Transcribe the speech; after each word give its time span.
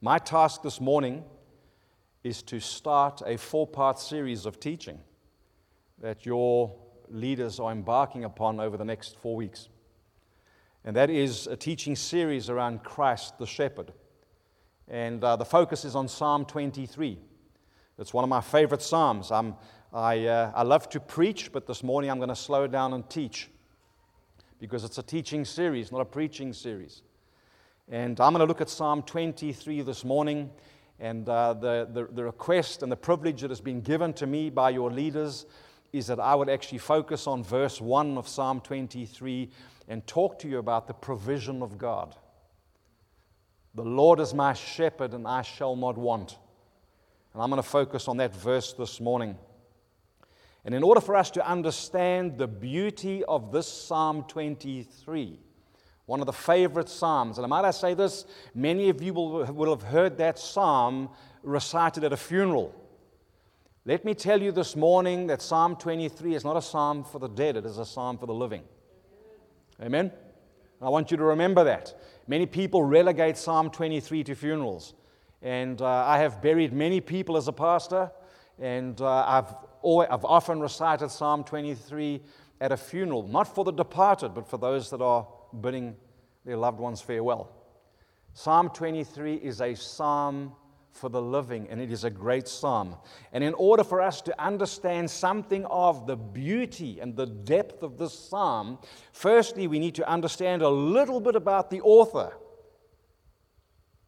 My 0.00 0.20
task 0.20 0.62
this 0.62 0.80
morning 0.80 1.24
is 2.22 2.40
to 2.44 2.60
start 2.60 3.20
a 3.26 3.36
four 3.36 3.66
part 3.66 3.98
series 3.98 4.46
of 4.46 4.60
teaching 4.60 5.00
that 6.00 6.24
your 6.24 6.72
leaders 7.08 7.58
are 7.58 7.72
embarking 7.72 8.22
upon 8.22 8.60
over 8.60 8.76
the 8.76 8.84
next 8.84 9.18
four 9.18 9.34
weeks. 9.34 9.68
And 10.84 10.94
that 10.94 11.10
is 11.10 11.48
a 11.48 11.56
teaching 11.56 11.96
series 11.96 12.48
around 12.48 12.84
Christ 12.84 13.38
the 13.38 13.46
shepherd. 13.46 13.92
And 14.86 15.22
uh, 15.24 15.34
the 15.34 15.44
focus 15.44 15.84
is 15.84 15.96
on 15.96 16.06
Psalm 16.06 16.44
23. 16.44 17.18
It's 17.98 18.14
one 18.14 18.22
of 18.22 18.30
my 18.30 18.40
favorite 18.40 18.82
Psalms. 18.82 19.32
I'm, 19.32 19.56
I, 19.92 20.26
uh, 20.26 20.52
I 20.54 20.62
love 20.62 20.88
to 20.90 21.00
preach, 21.00 21.50
but 21.50 21.66
this 21.66 21.82
morning 21.82 22.08
I'm 22.08 22.18
going 22.18 22.28
to 22.28 22.36
slow 22.36 22.68
down 22.68 22.92
and 22.92 23.10
teach 23.10 23.50
because 24.60 24.84
it's 24.84 24.98
a 24.98 25.02
teaching 25.02 25.44
series, 25.44 25.90
not 25.90 26.02
a 26.02 26.04
preaching 26.04 26.52
series. 26.52 27.02
And 27.90 28.20
I'm 28.20 28.34
going 28.34 28.40
to 28.40 28.46
look 28.46 28.60
at 28.60 28.68
Psalm 28.68 29.02
23 29.02 29.80
this 29.80 30.04
morning. 30.04 30.50
And 31.00 31.26
uh, 31.26 31.54
the, 31.54 31.88
the, 31.90 32.06
the 32.12 32.24
request 32.24 32.82
and 32.82 32.92
the 32.92 32.96
privilege 32.96 33.40
that 33.40 33.50
has 33.50 33.62
been 33.62 33.80
given 33.80 34.12
to 34.14 34.26
me 34.26 34.50
by 34.50 34.70
your 34.70 34.90
leaders 34.90 35.46
is 35.90 36.06
that 36.08 36.20
I 36.20 36.34
would 36.34 36.50
actually 36.50 36.78
focus 36.78 37.26
on 37.26 37.42
verse 37.42 37.80
1 37.80 38.18
of 38.18 38.28
Psalm 38.28 38.60
23 38.60 39.50
and 39.88 40.06
talk 40.06 40.38
to 40.40 40.48
you 40.48 40.58
about 40.58 40.86
the 40.86 40.92
provision 40.92 41.62
of 41.62 41.78
God. 41.78 42.14
The 43.74 43.84
Lord 43.84 44.20
is 44.20 44.34
my 44.34 44.52
shepherd, 44.52 45.14
and 45.14 45.26
I 45.26 45.40
shall 45.40 45.74
not 45.74 45.96
want. 45.96 46.36
And 47.32 47.42
I'm 47.42 47.48
going 47.48 47.62
to 47.62 47.66
focus 47.66 48.06
on 48.06 48.18
that 48.18 48.36
verse 48.36 48.74
this 48.74 49.00
morning. 49.00 49.38
And 50.66 50.74
in 50.74 50.82
order 50.82 51.00
for 51.00 51.16
us 51.16 51.30
to 51.30 51.48
understand 51.48 52.36
the 52.36 52.48
beauty 52.48 53.24
of 53.24 53.50
this 53.50 53.66
Psalm 53.66 54.24
23, 54.28 55.38
one 56.08 56.20
of 56.20 56.26
the 56.26 56.32
favorite 56.32 56.88
Psalms, 56.88 57.36
and 57.36 57.46
might 57.48 57.66
I 57.66 57.70
say 57.70 57.92
this, 57.92 58.24
many 58.54 58.88
of 58.88 59.02
you 59.02 59.12
will, 59.12 59.44
will 59.52 59.76
have 59.76 59.82
heard 59.82 60.16
that 60.16 60.38
Psalm 60.38 61.10
recited 61.42 62.02
at 62.02 62.14
a 62.14 62.16
funeral. 62.16 62.74
Let 63.84 64.06
me 64.06 64.14
tell 64.14 64.40
you 64.40 64.50
this 64.50 64.74
morning 64.74 65.26
that 65.26 65.42
Psalm 65.42 65.76
23 65.76 66.34
is 66.34 66.46
not 66.46 66.56
a 66.56 66.62
psalm 66.62 67.04
for 67.04 67.18
the 67.18 67.28
dead, 67.28 67.58
it 67.58 67.66
is 67.66 67.76
a 67.76 67.84
psalm 67.84 68.16
for 68.16 68.24
the 68.24 68.32
living. 68.32 68.62
Amen? 69.82 70.10
I 70.80 70.88
want 70.88 71.10
you 71.10 71.18
to 71.18 71.24
remember 71.24 71.62
that. 71.64 72.00
Many 72.26 72.46
people 72.46 72.82
relegate 72.82 73.36
Psalm 73.36 73.68
23 73.68 74.24
to 74.24 74.34
funerals. 74.34 74.94
And 75.42 75.82
uh, 75.82 76.06
I 76.06 76.16
have 76.20 76.40
buried 76.40 76.72
many 76.72 77.02
people 77.02 77.36
as 77.36 77.48
a 77.48 77.52
pastor, 77.52 78.10
and 78.58 78.98
uh, 79.02 79.24
I've, 79.26 79.54
always, 79.82 80.08
I've 80.10 80.24
often 80.24 80.58
recited 80.60 81.10
Psalm 81.10 81.44
23 81.44 82.22
at 82.62 82.72
a 82.72 82.78
funeral, 82.78 83.28
not 83.28 83.54
for 83.54 83.62
the 83.62 83.72
departed, 83.72 84.32
but 84.32 84.48
for 84.48 84.56
those 84.56 84.88
that 84.88 85.02
are 85.02 85.26
bidding 85.60 85.96
their 86.44 86.56
loved 86.56 86.78
ones 86.78 87.00
farewell. 87.00 87.50
Psalm 88.34 88.70
23 88.70 89.34
is 89.34 89.60
a 89.60 89.74
psalm 89.74 90.52
for 90.92 91.08
the 91.08 91.20
living, 91.20 91.68
and 91.70 91.80
it 91.80 91.92
is 91.92 92.04
a 92.04 92.10
great 92.10 92.48
psalm. 92.48 92.96
And 93.32 93.44
in 93.44 93.54
order 93.54 93.84
for 93.84 94.00
us 94.00 94.20
to 94.22 94.42
understand 94.42 95.10
something 95.10 95.64
of 95.66 96.06
the 96.06 96.16
beauty 96.16 97.00
and 97.00 97.16
the 97.16 97.26
depth 97.26 97.82
of 97.82 97.98
this 97.98 98.12
psalm, 98.12 98.78
firstly, 99.12 99.66
we 99.66 99.78
need 99.78 99.94
to 99.96 100.08
understand 100.08 100.62
a 100.62 100.68
little 100.68 101.20
bit 101.20 101.36
about 101.36 101.70
the 101.70 101.80
author. 101.80 102.36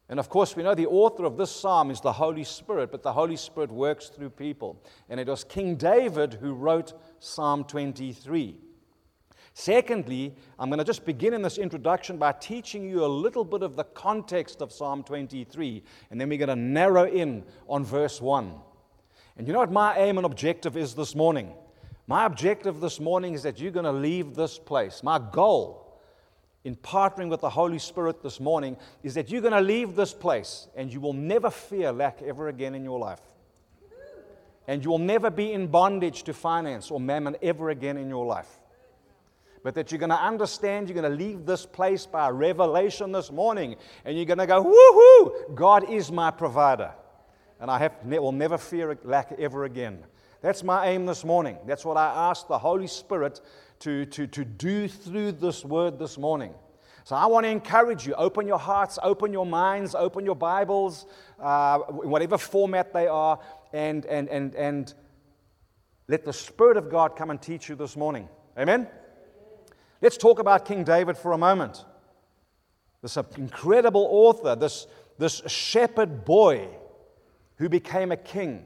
And 0.09 0.19
of 0.19 0.27
course, 0.27 0.57
we 0.57 0.63
know 0.63 0.75
the 0.75 0.87
author 0.87 1.23
of 1.23 1.37
this 1.37 1.51
psalm 1.51 1.89
is 1.89 2.01
the 2.01 2.11
Holy 2.11 2.43
Spirit, 2.43 2.91
but 2.91 3.01
the 3.01 3.13
Holy 3.13 3.37
Spirit 3.37 3.71
works 3.71 4.09
through 4.09 4.31
people. 4.31 4.83
And 5.07 5.19
it 5.21 5.27
was 5.27 5.45
King 5.45 5.77
David 5.77 6.33
who 6.33 6.53
wrote 6.53 6.93
Psalm 7.19 7.63
23. 7.63 8.59
Secondly, 9.53 10.33
I'm 10.57 10.69
going 10.69 10.79
to 10.79 10.85
just 10.85 11.05
begin 11.05 11.33
in 11.33 11.41
this 11.41 11.57
introduction 11.57 12.17
by 12.17 12.31
teaching 12.31 12.89
you 12.89 13.03
a 13.03 13.07
little 13.07 13.43
bit 13.43 13.63
of 13.63 13.75
the 13.75 13.83
context 13.83 14.61
of 14.61 14.71
Psalm 14.71 15.03
23, 15.03 15.83
and 16.09 16.19
then 16.19 16.29
we're 16.29 16.37
going 16.37 16.49
to 16.49 16.55
narrow 16.55 17.05
in 17.05 17.43
on 17.67 17.83
verse 17.83 18.21
1. 18.21 18.53
And 19.37 19.47
you 19.47 19.53
know 19.53 19.59
what 19.59 19.71
my 19.71 19.97
aim 19.97 20.17
and 20.17 20.25
objective 20.25 20.77
is 20.77 20.93
this 20.93 21.15
morning? 21.15 21.53
My 22.07 22.25
objective 22.25 22.79
this 22.79 22.99
morning 22.99 23.33
is 23.33 23.43
that 23.43 23.59
you're 23.59 23.71
going 23.71 23.85
to 23.85 23.91
leave 23.91 24.35
this 24.35 24.57
place. 24.57 25.03
My 25.03 25.19
goal 25.19 25.99
in 26.63 26.75
partnering 26.75 27.29
with 27.29 27.41
the 27.41 27.49
Holy 27.49 27.79
Spirit 27.79 28.23
this 28.23 28.39
morning 28.39 28.77
is 29.03 29.15
that 29.15 29.29
you're 29.29 29.41
going 29.41 29.53
to 29.53 29.61
leave 29.61 29.95
this 29.95 30.13
place 30.13 30.67
and 30.75 30.93
you 30.93 31.01
will 31.01 31.13
never 31.13 31.49
fear 31.49 31.91
lack 31.91 32.21
ever 32.21 32.47
again 32.47 32.75
in 32.75 32.83
your 32.83 32.99
life. 32.99 33.21
And 34.67 34.83
you 34.83 34.91
will 34.91 34.99
never 34.99 35.29
be 35.29 35.51
in 35.51 35.67
bondage 35.67 36.23
to 36.23 36.33
finance 36.33 36.91
or 36.91 36.99
mammon 36.99 37.35
ever 37.41 37.69
again 37.71 37.97
in 37.97 38.07
your 38.07 38.25
life 38.25 38.60
but 39.63 39.75
that 39.75 39.91
you're 39.91 39.99
going 39.99 40.09
to 40.09 40.15
understand, 40.15 40.89
you're 40.89 40.99
going 40.99 41.11
to 41.11 41.23
leave 41.23 41.45
this 41.45 41.65
place 41.65 42.05
by 42.05 42.29
revelation 42.29 43.11
this 43.11 43.31
morning, 43.31 43.75
and 44.05 44.15
you're 44.15 44.25
going 44.25 44.39
to 44.39 44.47
go, 44.47 44.63
woohoo, 44.63 45.55
God 45.55 45.89
is 45.89 46.11
my 46.11 46.31
provider. 46.31 46.91
And 47.59 47.69
I 47.69 47.77
have, 47.77 47.93
will 48.03 48.31
never 48.31 48.57
fear 48.57 48.97
lack 49.03 49.33
ever 49.37 49.65
again. 49.65 50.03
That's 50.41 50.63
my 50.63 50.87
aim 50.87 51.05
this 51.05 51.23
morning. 51.23 51.57
That's 51.67 51.85
what 51.85 51.97
I 51.97 52.29
ask 52.29 52.47
the 52.47 52.57
Holy 52.57 52.87
Spirit 52.87 53.39
to, 53.79 54.05
to, 54.07 54.25
to 54.27 54.43
do 54.43 54.87
through 54.87 55.33
this 55.33 55.63
word 55.63 55.99
this 55.99 56.17
morning. 56.17 56.53
So 57.03 57.15
I 57.15 57.27
want 57.27 57.45
to 57.45 57.49
encourage 57.49 58.07
you 58.07 58.13
open 58.15 58.47
your 58.47 58.59
hearts, 58.59 58.97
open 59.03 59.31
your 59.31 59.45
minds, 59.45 59.93
open 59.93 60.25
your 60.25 60.35
Bibles, 60.35 61.05
uh, 61.39 61.79
whatever 61.79 62.37
format 62.37 62.93
they 62.93 63.07
are, 63.07 63.39
and, 63.73 64.05
and, 64.05 64.29
and, 64.29 64.55
and 64.55 64.93
let 66.07 66.25
the 66.25 66.33
Spirit 66.33 66.77
of 66.77 66.89
God 66.89 67.15
come 67.15 67.29
and 67.29 67.41
teach 67.41 67.69
you 67.69 67.75
this 67.75 67.95
morning. 67.95 68.27
Amen? 68.57 68.87
Let's 70.01 70.17
talk 70.17 70.39
about 70.39 70.65
King 70.65 70.83
David 70.83 71.17
for 71.17 71.31
a 71.31 71.37
moment. 71.37 71.85
This 73.01 73.17
incredible 73.37 74.07
author, 74.09 74.55
this, 74.55 74.87
this 75.17 75.41
shepherd 75.47 76.25
boy 76.25 76.67
who 77.57 77.69
became 77.69 78.11
a 78.11 78.17
king. 78.17 78.65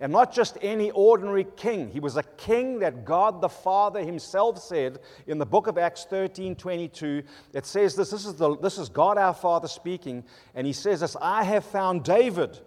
And 0.00 0.12
not 0.12 0.32
just 0.32 0.58
any 0.62 0.92
ordinary 0.92 1.44
king. 1.56 1.90
He 1.90 1.98
was 1.98 2.16
a 2.16 2.22
king 2.22 2.78
that 2.80 3.04
God 3.04 3.40
the 3.40 3.48
Father 3.48 4.04
himself 4.04 4.60
said 4.60 5.00
in 5.26 5.38
the 5.38 5.46
book 5.46 5.66
of 5.66 5.76
Acts 5.76 6.04
13 6.04 6.54
22. 6.54 7.24
It 7.52 7.66
says 7.66 7.96
this 7.96 8.10
this 8.10 8.24
is, 8.24 8.34
the, 8.34 8.56
this 8.58 8.78
is 8.78 8.88
God 8.88 9.18
our 9.18 9.34
Father 9.34 9.66
speaking. 9.66 10.24
And 10.54 10.66
he 10.68 10.72
says 10.72 11.00
this 11.00 11.16
I 11.20 11.42
have 11.42 11.64
found 11.64 12.04
David, 12.04 12.60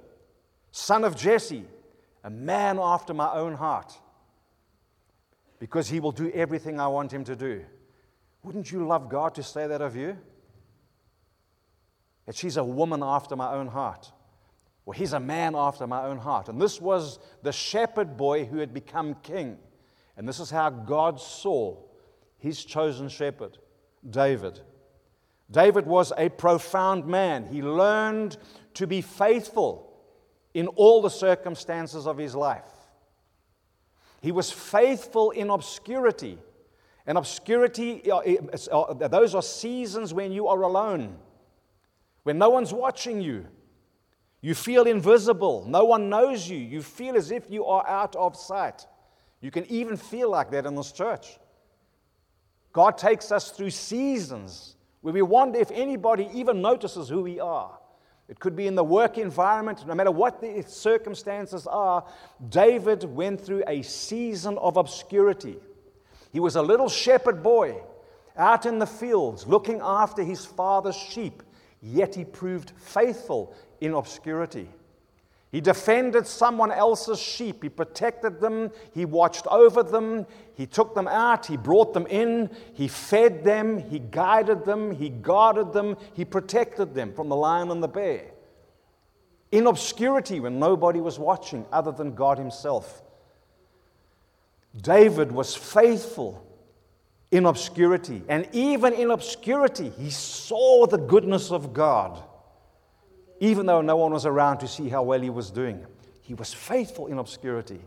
son 0.72 1.06
of 1.06 1.16
Jesse, 1.16 1.66
a 2.26 2.30
man 2.30 2.80
after 2.82 3.14
my 3.14 3.32
own 3.32 3.54
heart, 3.54 3.94
because 5.58 5.88
he 5.88 6.02
will 6.02 6.12
do 6.12 6.30
everything 6.32 6.82
I 6.82 6.88
want 6.88 7.14
him 7.14 7.24
to 7.26 7.36
do. 7.38 7.64
Wouldn't 8.44 8.72
you 8.72 8.88
love 8.88 9.10
God 9.10 9.36
to 9.36 9.44
say 9.44 9.68
that 9.68 9.82
of 9.82 9.96
you? 9.96 10.18
That 12.26 12.36
she's 12.36 12.58
a 12.58 12.64
woman 12.64 13.02
after 13.04 13.36
my 13.36 13.54
own 13.54 13.68
heart. 13.68 14.12
Well, 14.86 14.98
he's 14.98 15.14
a 15.14 15.20
man 15.20 15.56
after 15.56 15.86
my 15.86 16.06
own 16.06 16.18
heart. 16.18 16.50
And 16.50 16.60
this 16.60 16.82
was 16.82 17.20
the 17.44 17.52
shepherd 17.52 18.18
boy 18.18 18.46
who 18.46 18.58
had 18.58 18.74
become 18.74 19.16
king. 19.22 19.58
And 20.18 20.28
this 20.28 20.40
is 20.40 20.50
how 20.50 20.70
God 20.70 21.20
saw 21.20 21.78
his 22.38 22.66
chosen 22.66 23.08
shepherd, 23.10 23.58
David. 24.10 24.60
David 25.50 25.86
was 25.86 26.12
a 26.18 26.30
profound 26.30 27.06
man. 27.06 27.46
He 27.46 27.62
learned 27.62 28.38
to 28.76 28.88
be 28.88 29.02
faithful 29.02 29.94
in 30.54 30.68
all 30.68 31.02
the 31.02 31.10
circumstances 31.10 32.08
of 32.08 32.18
his 32.18 32.36
life. 32.36 32.64
He 34.22 34.32
was 34.32 34.52
faithful 34.52 35.32
in 35.32 35.50
obscurity 35.50 36.38
and 37.06 37.18
obscurity, 37.18 38.10
uh, 38.12 38.20
uh, 38.72 39.08
those 39.08 39.36
are 39.36 39.42
seasons 39.42 40.14
when 40.14 40.32
you 40.32 40.48
are 40.48 40.62
alone, 40.62 41.18
when 42.24 42.38
no 42.38 42.50
one's 42.50 42.74
watching 42.74 43.22
you. 43.22 43.48
You 44.42 44.56
feel 44.56 44.88
invisible. 44.88 45.66
No 45.68 45.86
one 45.86 46.10
knows 46.10 46.50
you. 46.50 46.58
You 46.58 46.82
feel 46.82 47.16
as 47.16 47.30
if 47.30 47.50
you 47.50 47.66
are 47.66 47.88
out 47.88 48.16
of 48.16 48.36
sight. 48.36 48.88
You 49.40 49.52
can 49.52 49.66
even 49.68 49.98
feel 49.98 50.32
like 50.32 50.50
that 50.52 50.66
in 50.66 50.76
this 50.76 50.92
church. 50.92 51.38
God 52.74 52.98
takes 52.98 53.32
us 53.32 53.52
through 53.52 53.70
seasons 53.70 54.76
where 55.02 55.14
we 55.14 55.22
wonder 55.22 55.60
if 55.60 55.70
anybody 55.72 56.30
even 56.34 56.62
notices 56.62 57.10
who 57.10 57.22
we 57.22 57.40
are. 57.40 57.78
It 58.30 58.40
could 58.40 58.56
be 58.56 58.66
in 58.66 58.76
the 58.76 58.84
work 58.84 59.18
environment, 59.18 59.86
no 59.86 59.94
matter 59.94 60.12
what 60.12 60.40
the 60.40 60.64
circumstances 60.66 61.68
are. 61.68 62.06
David 62.50 63.04
went 63.04 63.42
through 63.42 63.64
a 63.68 63.82
season 63.82 64.58
of 64.58 64.78
obscurity. 64.78 65.58
He 66.32 66.40
was 66.40 66.56
a 66.56 66.62
little 66.62 66.90
shepherd 66.90 67.44
boy 67.44 67.82
out 68.38 68.66
in 68.66 68.80
the 68.80 68.88
fields 68.88 69.46
looking 69.46 69.80
after 69.82 70.24
his 70.24 70.46
father's 70.46 70.96
sheep, 70.96 71.44
yet 71.82 72.16
he 72.16 72.26
proved 72.26 72.72
faithful 72.78 73.56
in 73.80 73.94
obscurity. 73.94 74.70
He 75.52 75.60
defended 75.60 76.26
someone 76.28 76.72
else's 76.72 77.20
sheep. 77.20 77.62
He 77.62 77.68
protected 77.68 78.40
them. 78.40 78.72
He 78.94 79.04
watched 79.04 79.46
over 79.48 79.84
them. 79.84 80.26
He 80.54 80.66
took 80.66 80.96
them 80.96 81.10
out. 81.10 81.46
He 81.46 81.58
brought 81.58 81.94
them 81.94 82.08
in. 82.08 82.50
He 82.74 82.88
fed 82.88 83.44
them. 83.44 83.78
He 83.78 84.00
guided 84.00 84.64
them. 84.64 84.92
He 84.92 85.10
guarded 85.10 85.74
them. 85.74 85.98
He 86.14 86.24
protected 86.24 86.94
them 86.94 87.14
from 87.14 87.28
the 87.28 87.36
lion 87.36 87.70
and 87.70 87.84
the 87.84 87.90
bear. 87.90 88.32
In 89.52 89.68
obscurity, 89.68 90.40
when 90.40 90.58
nobody 90.58 91.02
was 91.02 91.20
watching 91.20 91.66
other 91.74 91.92
than 91.92 92.16
God 92.16 92.38
Himself. 92.38 93.04
David 94.80 95.32
was 95.32 95.56
faithful 95.56 96.46
in 97.32 97.46
obscurity. 97.46 98.24
And 98.28 98.48
even 98.52 98.94
in 98.94 99.12
obscurity, 99.12 99.90
he 99.90 100.10
saw 100.10 100.86
the 100.86 100.98
goodness 100.98 101.52
of 101.52 101.74
God. 101.74 102.24
even 103.42 103.66
though 103.66 103.82
no 103.82 103.98
one 103.98 104.14
was 104.14 104.26
around 104.28 104.60
to 104.60 104.68
see 104.68 104.88
how 104.88 105.02
well 105.02 105.20
he 105.20 105.30
was 105.32 105.50
doing. 105.50 105.84
He 106.22 106.36
was 106.36 106.54
faithful 106.54 107.08
in 107.08 107.18
obscurity. 107.18 107.82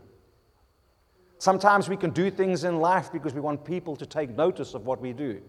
Sometimes 1.37 1.87
we 1.87 1.95
can 1.95 2.11
do 2.11 2.29
things 2.29 2.65
in 2.65 2.81
life 2.81 3.11
because 3.11 3.33
we 3.33 3.39
want 3.39 3.63
people 3.63 3.95
to 3.95 4.05
take 4.05 4.35
notice 4.35 4.73
of 4.73 4.85
what 4.85 4.99
we 4.99 5.13
do. 5.13 5.41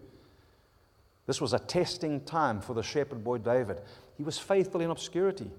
This 1.25 1.41
was 1.41 1.51
a 1.51 1.59
testing 1.59 2.21
time 2.21 2.61
for 2.61 2.73
the 2.73 2.81
shepherd 2.81 3.21
boy 3.21 3.39
David. 3.39 3.81
He 4.15 4.23
was 4.23 4.37
faithful 4.37 4.79
in 4.79 4.89
obscurity. 4.89 5.51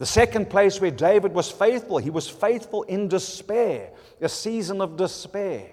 The 0.00 0.06
second 0.06 0.48
place 0.48 0.80
where 0.80 0.90
David 0.90 1.34
was 1.34 1.50
faithful, 1.50 1.98
he 1.98 2.08
was 2.08 2.26
faithful 2.26 2.84
in 2.84 3.06
despair, 3.06 3.90
a 4.18 4.30
season 4.30 4.80
of 4.80 4.96
despair. 4.96 5.66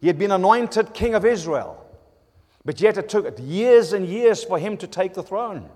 He 0.00 0.08
had 0.08 0.18
been 0.18 0.32
anointed 0.32 0.92
king 0.92 1.14
of 1.14 1.24
Israel, 1.24 1.86
but 2.64 2.80
yet 2.80 2.98
it 2.98 3.08
took 3.08 3.38
years 3.38 3.92
and 3.92 4.04
years 4.08 4.42
for 4.42 4.58
him 4.58 4.76
to 4.78 4.88
take 4.88 5.14
the 5.14 5.22
throne. 5.22 5.70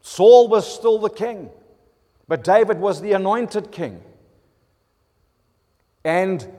Saul 0.00 0.48
was 0.48 0.66
still 0.66 0.98
the 0.98 1.08
king, 1.08 1.50
but 2.26 2.42
David 2.42 2.80
was 2.80 3.00
the 3.00 3.12
anointed 3.12 3.70
king. 3.70 4.02
And 6.04 6.52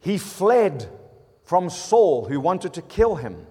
he 0.00 0.18
fled 0.18 0.88
from 1.44 1.70
Saul, 1.70 2.24
who 2.24 2.40
wanted 2.40 2.74
to 2.74 2.82
kill 2.82 3.14
him. 3.14 3.46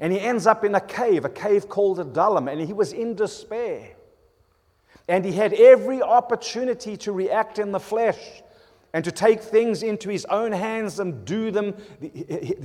And 0.00 0.14
he 0.14 0.18
ends 0.18 0.46
up 0.46 0.64
in 0.64 0.74
a 0.74 0.80
cave, 0.80 1.26
a 1.26 1.28
cave 1.28 1.68
called 1.68 2.00
Adullam, 2.00 2.48
and 2.48 2.58
he 2.58 2.72
was 2.72 2.94
in 2.94 3.14
despair. 3.14 3.96
And 5.08 5.24
he 5.24 5.32
had 5.32 5.54
every 5.54 6.02
opportunity 6.02 6.96
to 6.98 7.12
react 7.12 7.58
in 7.58 7.72
the 7.72 7.80
flesh 7.80 8.42
and 8.92 9.04
to 9.04 9.12
take 9.12 9.42
things 9.42 9.82
into 9.82 10.10
his 10.10 10.24
own 10.26 10.52
hands 10.52 11.00
and 11.00 11.24
do 11.24 11.50
them 11.50 11.74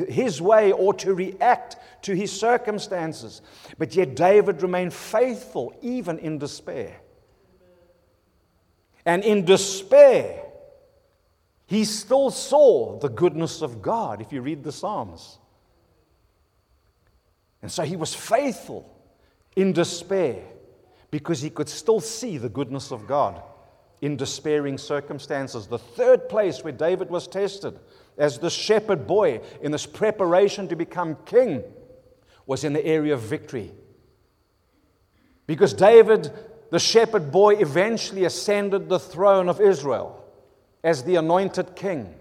his 0.10 0.42
way 0.42 0.72
or 0.72 0.94
to 0.96 1.14
react 1.14 1.78
to 2.04 2.14
his 2.14 2.32
circumstances. 2.32 3.42
But 3.78 3.96
yet 3.96 4.16
David 4.16 4.62
remained 4.62 4.94
faithful 4.94 5.74
even 5.82 6.20
in 6.20 6.38
despair. 6.38 6.98
And 9.06 9.24
in 9.24 9.46
despair, 9.46 10.44
he 11.66 11.86
still 11.86 12.30
saw 12.30 13.00
the 13.00 13.10
goodness 13.10 13.62
of 13.62 13.82
God, 13.82 14.22
if 14.22 14.32
you 14.32 14.42
read 14.42 14.64
the 14.64 14.72
Psalms. 14.72 15.40
And 17.62 17.72
so 17.72 17.84
he 17.84 17.96
was 17.96 18.14
faithful 18.14 18.90
in 19.56 19.74
despair 19.74 20.44
because 21.14 21.44
he 21.44 21.50
could 21.52 21.70
still 21.70 22.00
see 22.00 22.40
the 22.40 22.50
goodness 22.50 22.92
of 22.92 23.06
God 23.06 23.40
in 24.02 24.18
despairing 24.18 24.80
circumstances. 24.80 25.68
The 25.68 25.78
third 25.78 26.28
place 26.28 26.64
where 26.64 26.74
David 26.74 27.12
was 27.12 27.28
tested 27.28 27.78
as 28.18 28.40
the 28.40 28.50
shepherd 28.50 29.06
boy 29.06 29.42
in 29.62 29.72
this 29.72 29.86
preparation 29.86 30.68
to 30.70 30.76
become 30.76 31.16
king 31.28 31.64
was 32.48 32.64
in 32.64 32.74
the 32.74 32.84
area 32.84 33.14
of 33.14 33.22
victory. 33.22 33.72
Because 35.46 35.76
David, 35.76 36.32
the 36.72 36.80
shepherd 36.80 37.32
boy, 37.32 37.58
eventually 37.58 38.26
ascended 38.26 38.90
the 38.90 38.98
throne 38.98 39.50
of 39.50 39.62
Israel 39.62 40.26
as 40.84 41.04
the 41.04 41.18
anointed 41.18 41.76
king. 41.76 42.12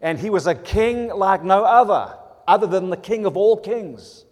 And 0.00 0.20
he 0.20 0.30
was 0.30 0.46
a 0.46 0.54
king 0.54 1.08
like 1.08 1.42
no 1.42 1.64
other, 1.64 2.16
other 2.46 2.68
than 2.68 2.90
the 2.90 2.96
king 2.96 3.26
of 3.26 3.36
all 3.36 3.56
kings. 3.56 4.24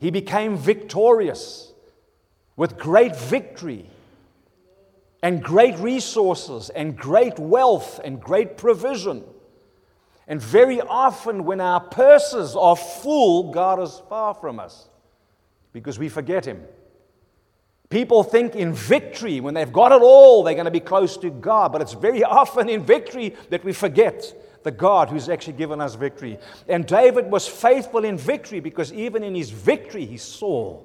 He 0.00 0.10
became 0.10 0.56
victorious 0.56 1.67
with 2.58 2.76
great 2.76 3.14
victory 3.16 3.88
and 5.22 5.42
great 5.42 5.78
resources 5.78 6.70
and 6.70 6.96
great 6.98 7.38
wealth 7.38 8.00
and 8.02 8.20
great 8.20 8.58
provision. 8.58 9.22
And 10.26 10.42
very 10.42 10.80
often, 10.80 11.44
when 11.44 11.60
our 11.60 11.80
purses 11.80 12.56
are 12.56 12.74
full, 12.74 13.52
God 13.52 13.80
is 13.80 14.02
far 14.08 14.34
from 14.34 14.58
us 14.58 14.88
because 15.72 16.00
we 16.00 16.08
forget 16.08 16.44
Him. 16.44 16.64
People 17.90 18.24
think 18.24 18.56
in 18.56 18.74
victory, 18.74 19.40
when 19.40 19.54
they've 19.54 19.72
got 19.72 19.92
it 19.92 20.02
all, 20.02 20.42
they're 20.42 20.54
going 20.54 20.64
to 20.64 20.70
be 20.72 20.80
close 20.80 21.16
to 21.18 21.30
God. 21.30 21.70
But 21.70 21.80
it's 21.80 21.94
very 21.94 22.24
often 22.24 22.68
in 22.68 22.82
victory 22.82 23.36
that 23.50 23.64
we 23.64 23.72
forget 23.72 24.34
the 24.64 24.72
God 24.72 25.10
who's 25.10 25.28
actually 25.28 25.54
given 25.54 25.80
us 25.80 25.94
victory. 25.94 26.38
And 26.66 26.84
David 26.84 27.30
was 27.30 27.46
faithful 27.46 28.04
in 28.04 28.18
victory 28.18 28.58
because 28.58 28.92
even 28.92 29.22
in 29.22 29.36
his 29.36 29.50
victory, 29.50 30.04
he 30.04 30.16
saw 30.16 30.82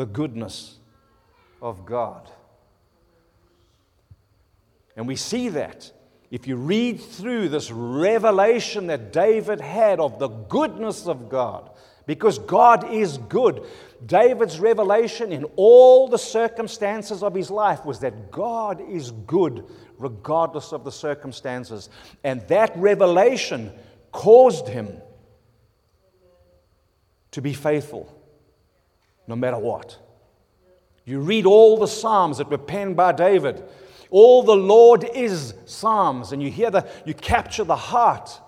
the 0.00 0.06
goodness 0.06 0.78
of 1.60 1.84
God. 1.84 2.26
And 4.96 5.06
we 5.06 5.14
see 5.14 5.50
that 5.50 5.92
if 6.30 6.46
you 6.46 6.56
read 6.56 7.02
through 7.02 7.50
this 7.50 7.70
revelation 7.70 8.86
that 8.86 9.12
David 9.12 9.60
had 9.60 10.00
of 10.00 10.18
the 10.18 10.28
goodness 10.28 11.06
of 11.06 11.28
God, 11.28 11.68
because 12.06 12.38
God 12.38 12.90
is 12.90 13.18
good. 13.18 13.62
David's 14.06 14.58
revelation 14.58 15.32
in 15.32 15.44
all 15.56 16.08
the 16.08 16.16
circumstances 16.16 17.22
of 17.22 17.34
his 17.34 17.50
life 17.50 17.84
was 17.84 18.00
that 18.00 18.30
God 18.30 18.80
is 18.80 19.10
good 19.10 19.66
regardless 19.98 20.72
of 20.72 20.82
the 20.82 20.92
circumstances. 20.92 21.90
And 22.24 22.40
that 22.48 22.74
revelation 22.74 23.70
caused 24.12 24.66
him 24.66 24.96
to 27.32 27.42
be 27.42 27.52
faithful 27.52 28.16
no 29.26 29.36
matter 29.36 29.58
what. 29.58 29.98
You 31.04 31.20
read 31.20 31.46
all 31.46 31.76
the 31.76 31.88
Psalms 31.88 32.38
that 32.38 32.50
were 32.50 32.58
penned 32.58 32.96
by 32.96 33.12
David, 33.12 33.64
all 34.10 34.42
the 34.42 34.56
Lord 34.56 35.04
is 35.14 35.54
Psalms, 35.66 36.32
and 36.32 36.42
you 36.42 36.50
hear 36.50 36.70
the, 36.70 36.88
you 37.04 37.14
capture 37.14 37.64
the 37.64 37.76
heart 37.76 38.40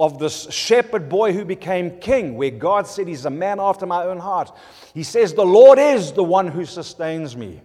of 0.00 0.18
this 0.18 0.50
shepherd 0.50 1.08
boy 1.08 1.32
who 1.32 1.44
became 1.44 1.98
king, 1.98 2.36
where 2.36 2.50
God 2.50 2.86
said, 2.86 3.08
He's 3.08 3.24
a 3.24 3.30
man 3.30 3.58
after 3.58 3.84
my 3.84 4.04
own 4.04 4.18
heart. 4.18 4.56
He 4.94 5.02
says, 5.02 5.34
The 5.34 5.44
Lord 5.44 5.78
is 5.78 6.12
the 6.12 6.24
one 6.24 6.48
who 6.48 6.64
sustains 6.64 7.36
me. 7.36 7.60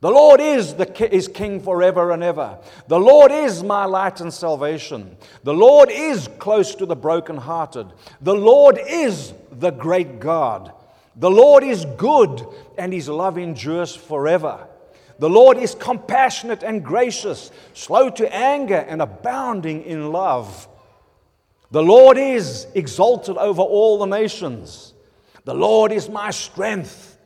The 0.00 0.10
Lord 0.10 0.40
is, 0.40 0.74
the, 0.74 1.14
is 1.14 1.28
king 1.28 1.60
forever 1.60 2.10
and 2.10 2.22
ever. 2.22 2.58
The 2.88 3.00
Lord 3.00 3.32
is 3.32 3.62
my 3.62 3.86
light 3.86 4.20
and 4.20 4.32
salvation. 4.32 5.16
The 5.44 5.54
Lord 5.54 5.88
is 5.90 6.28
close 6.38 6.74
to 6.74 6.84
the 6.84 6.96
brokenhearted. 6.96 7.86
The 8.20 8.34
Lord 8.34 8.78
is 8.86 9.32
the 9.50 9.70
great 9.70 10.20
God. 10.20 10.72
The 11.16 11.30
Lord 11.30 11.62
is 11.62 11.84
good, 11.96 12.44
and 12.76 12.92
his 12.92 13.08
love 13.08 13.38
endures 13.38 13.94
forever. 13.94 14.66
The 15.18 15.30
Lord 15.30 15.58
is 15.58 15.74
compassionate 15.74 16.62
and 16.62 16.84
gracious, 16.84 17.50
slow 17.72 18.10
to 18.10 18.34
anger, 18.34 18.84
and 18.88 19.00
abounding 19.00 19.84
in 19.84 20.10
love. 20.10 20.68
The 21.70 21.82
Lord 21.82 22.18
is 22.18 22.66
exalted 22.74 23.36
over 23.36 23.62
all 23.62 23.98
the 23.98 24.06
nations. 24.06 24.94
The 25.44 25.54
Lord 25.54 25.92
is 25.92 26.08
my 26.08 26.30
strength 26.30 27.18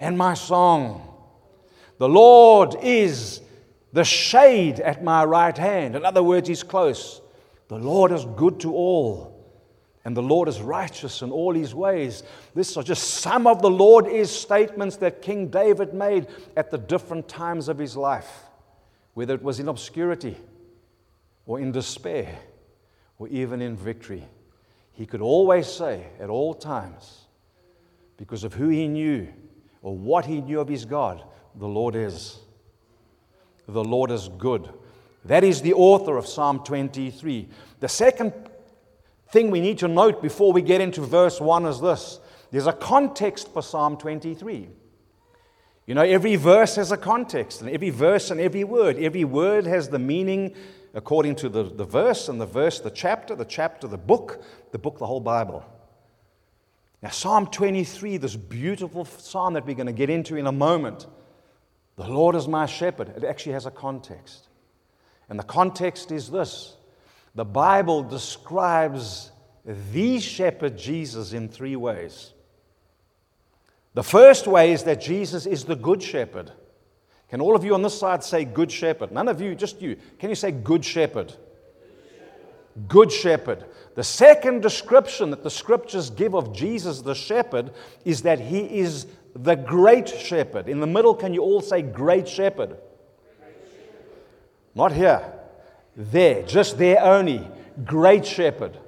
and 0.00 0.16
my 0.16 0.34
song. 0.34 1.04
The 1.98 2.08
Lord 2.08 2.76
is 2.82 3.40
the 3.92 4.04
shade 4.04 4.80
at 4.80 5.02
my 5.02 5.24
right 5.24 5.56
hand. 5.56 5.96
In 5.96 6.04
other 6.04 6.22
words, 6.22 6.48
He's 6.48 6.62
close. 6.62 7.20
The 7.68 7.78
Lord 7.78 8.12
is 8.12 8.24
good 8.36 8.60
to 8.60 8.72
all, 8.72 9.27
and 10.04 10.16
the 10.16 10.22
Lord 10.22 10.48
is 10.48 10.60
righteous 10.60 11.22
in 11.22 11.30
all 11.30 11.54
His 11.54 11.74
ways. 11.74 12.22
This 12.54 12.76
are 12.76 12.82
just 12.82 13.02
some 13.04 13.46
of 13.46 13.60
the 13.60 13.70
Lord 13.70 14.06
is 14.06 14.30
statements 14.30 14.96
that 14.96 15.22
King 15.22 15.48
David 15.48 15.92
made 15.92 16.28
at 16.56 16.70
the 16.70 16.78
different 16.78 17.28
times 17.28 17.68
of 17.68 17.78
his 17.78 17.96
life, 17.96 18.44
whether 19.14 19.34
it 19.34 19.42
was 19.42 19.60
in 19.60 19.68
obscurity 19.68 20.36
or 21.46 21.60
in 21.60 21.72
despair 21.72 22.38
or 23.18 23.28
even 23.28 23.60
in 23.60 23.76
victory. 23.76 24.26
He 24.92 25.06
could 25.06 25.20
always 25.20 25.66
say 25.66 26.06
at 26.20 26.30
all 26.30 26.54
times, 26.54 27.26
because 28.16 28.44
of 28.44 28.54
who 28.54 28.68
he 28.68 28.88
knew 28.88 29.28
or 29.82 29.96
what 29.96 30.26
he 30.26 30.40
knew 30.40 30.60
of 30.60 30.68
his 30.68 30.84
God, 30.84 31.22
the 31.54 31.68
Lord 31.68 31.94
is. 31.94 32.38
The 33.68 33.84
Lord 33.84 34.10
is 34.10 34.28
good. 34.38 34.70
That 35.24 35.44
is 35.44 35.60
the 35.60 35.74
author 35.74 36.16
of 36.16 36.26
Psalm 36.26 36.64
23. 36.64 37.48
The 37.80 37.88
second 37.88 38.32
thing 39.30 39.50
we 39.50 39.60
need 39.60 39.78
to 39.78 39.88
note 39.88 40.22
before 40.22 40.52
we 40.52 40.62
get 40.62 40.80
into 40.80 41.02
verse 41.02 41.40
1 41.40 41.66
is 41.66 41.80
this 41.80 42.20
there's 42.50 42.66
a 42.66 42.72
context 42.72 43.52
for 43.52 43.62
Psalm 43.62 43.96
23. 43.96 44.68
You 45.86 45.94
know, 45.94 46.02
every 46.02 46.36
verse 46.36 46.76
has 46.76 46.92
a 46.92 46.96
context, 46.96 47.62
and 47.62 47.70
every 47.70 47.90
verse 47.90 48.30
and 48.30 48.40
every 48.40 48.64
word, 48.64 48.98
every 48.98 49.24
word 49.24 49.66
has 49.66 49.88
the 49.88 49.98
meaning 49.98 50.54
according 50.94 51.36
to 51.36 51.48
the, 51.48 51.62
the 51.62 51.84
verse, 51.84 52.28
and 52.28 52.40
the 52.40 52.46
verse, 52.46 52.80
the 52.80 52.90
chapter, 52.90 53.34
the 53.34 53.44
chapter, 53.44 53.86
the 53.86 53.98
book, 53.98 54.42
the 54.72 54.78
book, 54.78 54.98
the 54.98 55.06
whole 55.06 55.20
Bible. 55.20 55.64
Now, 57.02 57.10
Psalm 57.10 57.46
23, 57.46 58.16
this 58.16 58.36
beautiful 58.36 59.04
psalm 59.04 59.54
that 59.54 59.64
we're 59.64 59.74
going 59.74 59.86
to 59.86 59.92
get 59.92 60.10
into 60.10 60.36
in 60.36 60.46
a 60.46 60.52
moment, 60.52 61.06
the 61.96 62.08
Lord 62.08 62.34
is 62.34 62.48
my 62.48 62.66
shepherd, 62.66 63.10
it 63.10 63.24
actually 63.24 63.52
has 63.52 63.66
a 63.66 63.70
context. 63.70 64.48
And 65.28 65.38
the 65.38 65.44
context 65.44 66.10
is 66.10 66.30
this 66.30 66.74
the 67.38 67.44
Bible 67.44 68.02
describes 68.02 69.30
the 69.64 70.18
shepherd 70.18 70.76
Jesus 70.76 71.32
in 71.32 71.48
three 71.48 71.76
ways. 71.76 72.32
The 73.94 74.02
first 74.02 74.48
way 74.48 74.72
is 74.72 74.82
that 74.82 75.00
Jesus 75.00 75.46
is 75.46 75.64
the 75.64 75.76
good 75.76 76.02
shepherd. 76.02 76.50
Can 77.30 77.40
all 77.40 77.54
of 77.54 77.62
you 77.62 77.74
on 77.74 77.82
this 77.82 77.96
side 77.96 78.24
say 78.24 78.44
good 78.44 78.72
shepherd? 78.72 79.12
None 79.12 79.28
of 79.28 79.40
you, 79.40 79.54
just 79.54 79.80
you. 79.80 79.96
Can 80.18 80.30
you 80.30 80.34
say 80.34 80.50
good 80.50 80.84
shepherd? 80.84 81.32
Good 82.88 83.12
shepherd. 83.12 83.66
The 83.94 84.02
second 84.02 84.62
description 84.62 85.30
that 85.30 85.44
the 85.44 85.50
scriptures 85.50 86.10
give 86.10 86.34
of 86.34 86.52
Jesus 86.52 87.02
the 87.02 87.14
shepherd 87.14 87.70
is 88.04 88.22
that 88.22 88.40
he 88.40 88.80
is 88.80 89.06
the 89.36 89.54
great 89.54 90.08
shepherd. 90.08 90.68
In 90.68 90.80
the 90.80 90.88
middle, 90.88 91.14
can 91.14 91.32
you 91.32 91.42
all 91.42 91.60
say 91.60 91.82
great 91.82 92.26
shepherd? 92.26 92.78
Not 94.74 94.90
here. 94.90 95.37
There, 95.98 96.44
just 96.44 96.78
there 96.78 97.02
only. 97.02 97.44
Great 97.84 98.24
shepherd. 98.24 98.78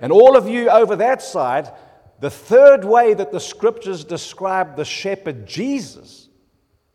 And 0.00 0.10
all 0.10 0.36
of 0.36 0.48
you 0.48 0.68
over 0.68 0.96
that 0.96 1.22
side, 1.22 1.70
the 2.18 2.30
third 2.30 2.84
way 2.84 3.14
that 3.14 3.30
the 3.30 3.38
scriptures 3.38 4.02
describe 4.02 4.74
the 4.74 4.84
shepherd, 4.84 5.46
Jesus, 5.46 6.28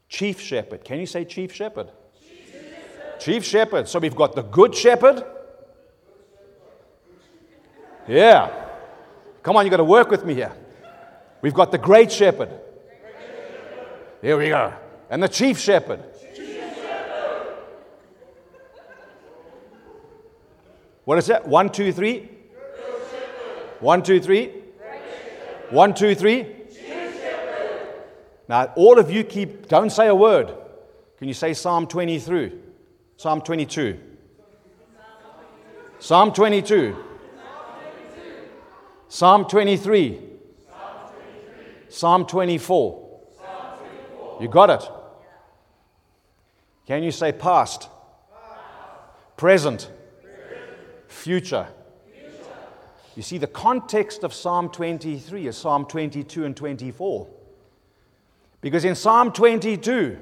chief 0.10 0.42
shepherd. 0.42 0.84
Can 0.84 1.00
you 1.00 1.06
say 1.06 1.24
chief 1.24 1.54
shepherd? 1.54 1.92
Chief 2.20 2.52
shepherd. 2.52 3.20
Chief 3.22 3.46
shepherd. 3.46 3.88
So 3.88 4.00
we've 4.00 4.16
got 4.16 4.36
the 4.36 4.44
good 4.44 4.76
shepherd. 4.76 5.24
Yeah. 8.06 8.52
Come 9.44 9.56
on, 9.56 9.66
you've 9.66 9.72
got 9.72 9.78
to 9.78 9.86
work 9.86 10.12
with 10.12 10.26
me 10.26 10.34
here. 10.34 10.52
We've 11.42 11.54
got 11.54 11.72
the 11.72 11.78
great 11.78 12.12
shepherd. 12.12 12.50
Here 14.22 14.38
we 14.38 14.50
go. 14.50 14.74
And 15.10 15.24
the 15.24 15.30
chief 15.30 15.58
shepherd. 15.58 16.04
What 21.06 21.18
is 21.18 21.28
that? 21.28 21.48
One, 21.48 21.70
two, 21.70 21.92
three. 21.92 22.30
One, 23.80 24.02
two, 24.04 24.20
three. 24.20 24.52
One, 25.70 25.94
two, 25.94 26.16
three. 26.16 26.48
Now, 28.48 28.74
all 28.76 29.00
of 29.00 29.10
you 29.12 29.24
keep, 29.24 29.68
don't 29.68 29.90
say 29.90 30.08
a 30.08 30.16
word. 30.16 30.54
Can 31.18 31.28
you 31.28 31.34
say 31.34 31.54
Psalm 31.54 31.88
23? 31.88 32.54
Psalm 33.18 33.42
22. 33.42 34.00
Psalm 36.00 36.34
22. 36.34 36.96
Psalm 39.08 39.46
23. 39.46 40.22
Psalm 41.88 42.26
24. 42.26 43.22
You 44.42 44.48
got 44.50 44.70
it? 44.70 44.90
Can 46.88 47.04
you 47.04 47.12
say 47.12 47.32
past? 47.32 47.88
Present? 49.38 49.90
Future? 51.14 51.68
You 53.16 53.22
see, 53.22 53.38
the 53.38 53.48
context 53.48 54.24
of 54.24 54.34
Psalm 54.34 54.70
23 54.70 55.48
is 55.48 55.56
Psalm 55.56 55.86
22 55.86 56.46
and 56.46 56.58
24. 56.58 57.28
Because 58.60 58.86
in 58.86 58.96
Psalm 58.96 59.32
22, 59.32 60.18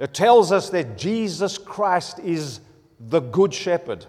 it 0.00 0.14
tells 0.14 0.50
us 0.50 0.70
that 0.70 0.98
Jesus 0.98 1.58
Christ 1.58 2.18
is 2.18 2.60
the 2.98 3.20
Good 3.20 3.54
Shepherd. 3.54 4.06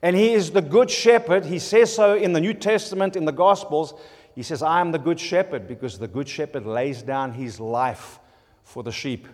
And 0.00 0.14
He 0.14 0.32
is 0.32 0.52
the 0.52 0.62
Good 0.62 0.90
Shepherd. 0.90 1.44
He 1.44 1.58
says 1.58 1.92
so 1.92 2.14
in 2.14 2.32
the 2.32 2.40
New 2.40 2.54
Testament, 2.54 3.16
in 3.16 3.24
the 3.24 3.32
Gospels. 3.32 3.94
He 4.34 4.42
says, 4.42 4.62
I 4.62 4.80
am 4.80 4.92
the 4.92 4.98
Good 4.98 5.18
Shepherd 5.18 5.66
because 5.66 5.98
the 5.98 6.08
Good 6.08 6.28
Shepherd 6.28 6.66
lays 6.66 7.02
down 7.02 7.32
His 7.32 7.58
life 7.58 8.20
for 8.62 8.82
the 8.82 8.92
sheep. 8.92 9.26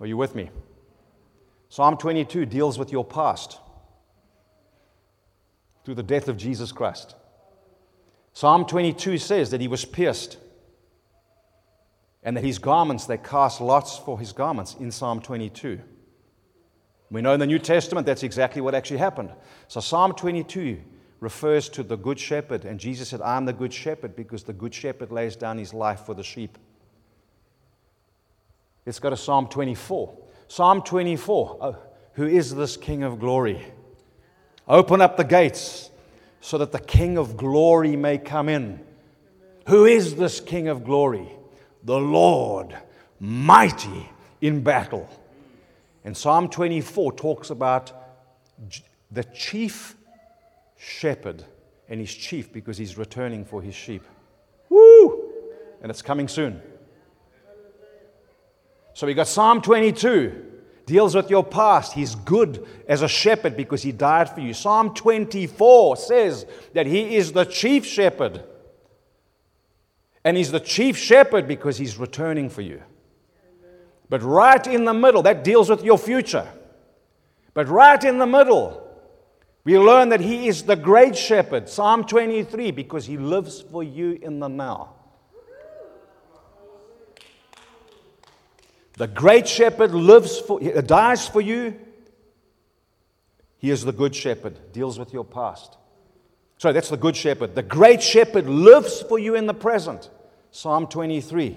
Are 0.00 0.06
you 0.06 0.16
with 0.16 0.34
me? 0.34 0.50
Psalm 1.68 1.96
22 1.96 2.46
deals 2.46 2.78
with 2.78 2.90
your 2.90 3.04
past 3.04 3.60
through 5.84 5.94
the 5.94 6.02
death 6.02 6.28
of 6.28 6.36
Jesus 6.36 6.72
Christ. 6.72 7.14
Psalm 8.32 8.64
22 8.64 9.18
says 9.18 9.50
that 9.50 9.60
he 9.60 9.68
was 9.68 9.84
pierced 9.84 10.38
and 12.22 12.36
that 12.36 12.44
his 12.44 12.58
garments, 12.58 13.06
they 13.06 13.18
cast 13.18 13.60
lots 13.60 13.98
for 13.98 14.18
his 14.18 14.32
garments 14.32 14.76
in 14.78 14.90
Psalm 14.90 15.20
22. 15.20 15.80
We 17.10 17.20
know 17.20 17.34
in 17.34 17.40
the 17.40 17.46
New 17.46 17.58
Testament 17.58 18.06
that's 18.06 18.22
exactly 18.22 18.62
what 18.62 18.74
actually 18.74 18.98
happened. 18.98 19.32
So 19.68 19.80
Psalm 19.80 20.14
22 20.14 20.80
refers 21.20 21.68
to 21.70 21.82
the 21.82 21.96
Good 21.96 22.18
Shepherd, 22.18 22.64
and 22.64 22.80
Jesus 22.80 23.08
said, 23.08 23.20
I'm 23.20 23.44
the 23.44 23.52
Good 23.52 23.72
Shepherd 23.72 24.16
because 24.16 24.44
the 24.44 24.52
Good 24.52 24.72
Shepherd 24.72 25.12
lays 25.12 25.36
down 25.36 25.58
his 25.58 25.74
life 25.74 26.00
for 26.00 26.14
the 26.14 26.22
sheep. 26.22 26.58
Let's 28.86 28.98
go 28.98 29.10
to 29.10 29.16
Psalm 29.16 29.48
24. 29.48 30.18
Psalm 30.48 30.82
24. 30.82 31.58
Oh, 31.60 31.76
who 32.14 32.26
is 32.26 32.54
this 32.54 32.76
King 32.76 33.02
of 33.02 33.20
glory? 33.20 33.72
Open 34.68 35.00
up 35.00 35.16
the 35.16 35.24
gates 35.24 35.90
so 36.40 36.58
that 36.58 36.72
the 36.72 36.78
King 36.78 37.18
of 37.18 37.36
glory 37.36 37.96
may 37.96 38.18
come 38.18 38.48
in. 38.48 38.80
Who 39.68 39.86
is 39.86 40.16
this 40.16 40.40
King 40.40 40.68
of 40.68 40.84
glory? 40.84 41.28
The 41.84 41.98
Lord, 41.98 42.76
mighty 43.20 44.08
in 44.40 44.62
battle. 44.62 45.08
And 46.04 46.16
Psalm 46.16 46.48
24 46.48 47.12
talks 47.12 47.50
about 47.50 47.92
the 49.10 49.24
chief 49.24 49.96
shepherd, 50.76 51.44
and 51.88 52.00
his 52.00 52.12
chief 52.12 52.52
because 52.52 52.76
he's 52.76 52.98
returning 52.98 53.44
for 53.44 53.62
his 53.62 53.74
sheep. 53.74 54.02
Woo! 54.68 55.30
And 55.80 55.90
it's 55.90 56.02
coming 56.02 56.26
soon. 56.26 56.60
So 58.94 59.06
we 59.06 59.14
got 59.14 59.28
Psalm 59.28 59.62
22 59.62 60.51
deals 60.92 61.14
with 61.14 61.30
your 61.30 61.42
past. 61.42 61.94
He's 61.94 62.14
good 62.14 62.66
as 62.86 63.00
a 63.00 63.08
shepherd 63.08 63.56
because 63.56 63.82
he 63.82 63.92
died 63.92 64.28
for 64.28 64.40
you. 64.40 64.52
Psalm 64.52 64.92
24 64.94 65.96
says 65.96 66.44
that 66.74 66.86
he 66.86 67.16
is 67.16 67.32
the 67.32 67.46
chief 67.46 67.86
shepherd. 67.86 68.44
And 70.22 70.36
he's 70.36 70.52
the 70.52 70.60
chief 70.60 70.98
shepherd 70.98 71.48
because 71.48 71.78
he's 71.78 71.96
returning 71.96 72.50
for 72.50 72.60
you. 72.60 72.82
But 74.10 74.22
right 74.22 74.64
in 74.66 74.84
the 74.84 74.92
middle, 74.92 75.22
that 75.22 75.42
deals 75.42 75.70
with 75.70 75.82
your 75.82 75.96
future. 75.96 76.46
But 77.54 77.68
right 77.68 78.04
in 78.04 78.18
the 78.18 78.26
middle, 78.26 78.86
we 79.64 79.78
learn 79.78 80.10
that 80.10 80.20
he 80.20 80.46
is 80.46 80.64
the 80.64 80.76
great 80.76 81.16
shepherd, 81.16 81.70
Psalm 81.70 82.04
23, 82.04 82.70
because 82.70 83.06
he 83.06 83.16
lives 83.16 83.62
for 83.62 83.82
you 83.82 84.18
in 84.20 84.40
the 84.40 84.48
now. 84.48 84.92
The 88.94 89.06
great 89.06 89.48
shepherd 89.48 89.92
lives 89.92 90.38
for, 90.38 90.60
dies 90.60 91.26
for 91.26 91.40
you. 91.40 91.78
He 93.58 93.70
is 93.70 93.84
the 93.84 93.92
good 93.92 94.14
shepherd, 94.14 94.72
deals 94.72 94.98
with 94.98 95.12
your 95.12 95.24
past. 95.24 95.76
Sorry, 96.58 96.74
that's 96.74 96.90
the 96.90 96.96
good 96.96 97.16
shepherd. 97.16 97.54
The 97.54 97.62
great 97.62 98.02
shepherd 98.02 98.48
lives 98.48 99.02
for 99.02 99.18
you 99.18 99.34
in 99.34 99.46
the 99.46 99.54
present. 99.54 100.10
Psalm 100.50 100.86
23. 100.86 101.56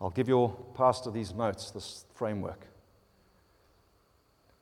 I'll 0.00 0.10
give 0.10 0.28
your 0.28 0.56
pastor 0.74 1.10
these 1.10 1.34
notes, 1.34 1.70
this 1.70 2.04
framework. 2.14 2.66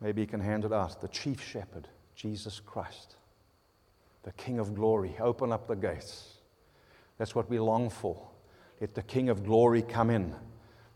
Maybe 0.00 0.22
he 0.22 0.26
can 0.26 0.40
hand 0.40 0.64
it 0.64 0.72
out. 0.72 1.00
The 1.00 1.08
chief 1.08 1.42
shepherd, 1.42 1.88
Jesus 2.14 2.60
Christ, 2.60 3.16
the 4.22 4.32
King 4.32 4.58
of 4.58 4.74
glory. 4.74 5.16
Open 5.20 5.52
up 5.52 5.66
the 5.66 5.76
gates. 5.76 6.34
That's 7.18 7.34
what 7.34 7.48
we 7.48 7.58
long 7.58 7.90
for. 7.90 8.28
Let 8.84 8.94
the 8.94 9.02
King 9.02 9.30
of 9.30 9.46
glory 9.46 9.80
come 9.80 10.10
in. 10.10 10.34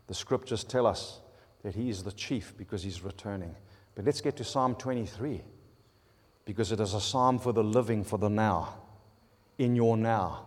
The 0.05 0.13
scriptures 0.13 0.63
tell 0.63 0.85
us 0.85 1.21
that 1.63 1.73
he 1.73 1.89
is 1.89 2.03
the 2.03 2.11
chief 2.11 2.53
because 2.55 2.83
he's 2.83 3.01
returning. 3.01 3.55
But 3.95 4.05
let's 4.05 4.21
get 4.21 4.37
to 4.37 4.43
Psalm 4.43 4.75
23 4.75 5.41
because 6.45 6.71
it 6.71 6.79
is 6.79 6.93
a 6.93 7.01
psalm 7.01 7.39
for 7.39 7.51
the 7.51 7.63
living, 7.63 8.03
for 8.03 8.19
the 8.19 8.29
now, 8.29 8.75
in 9.57 9.75
your 9.75 9.97
now. 9.97 10.45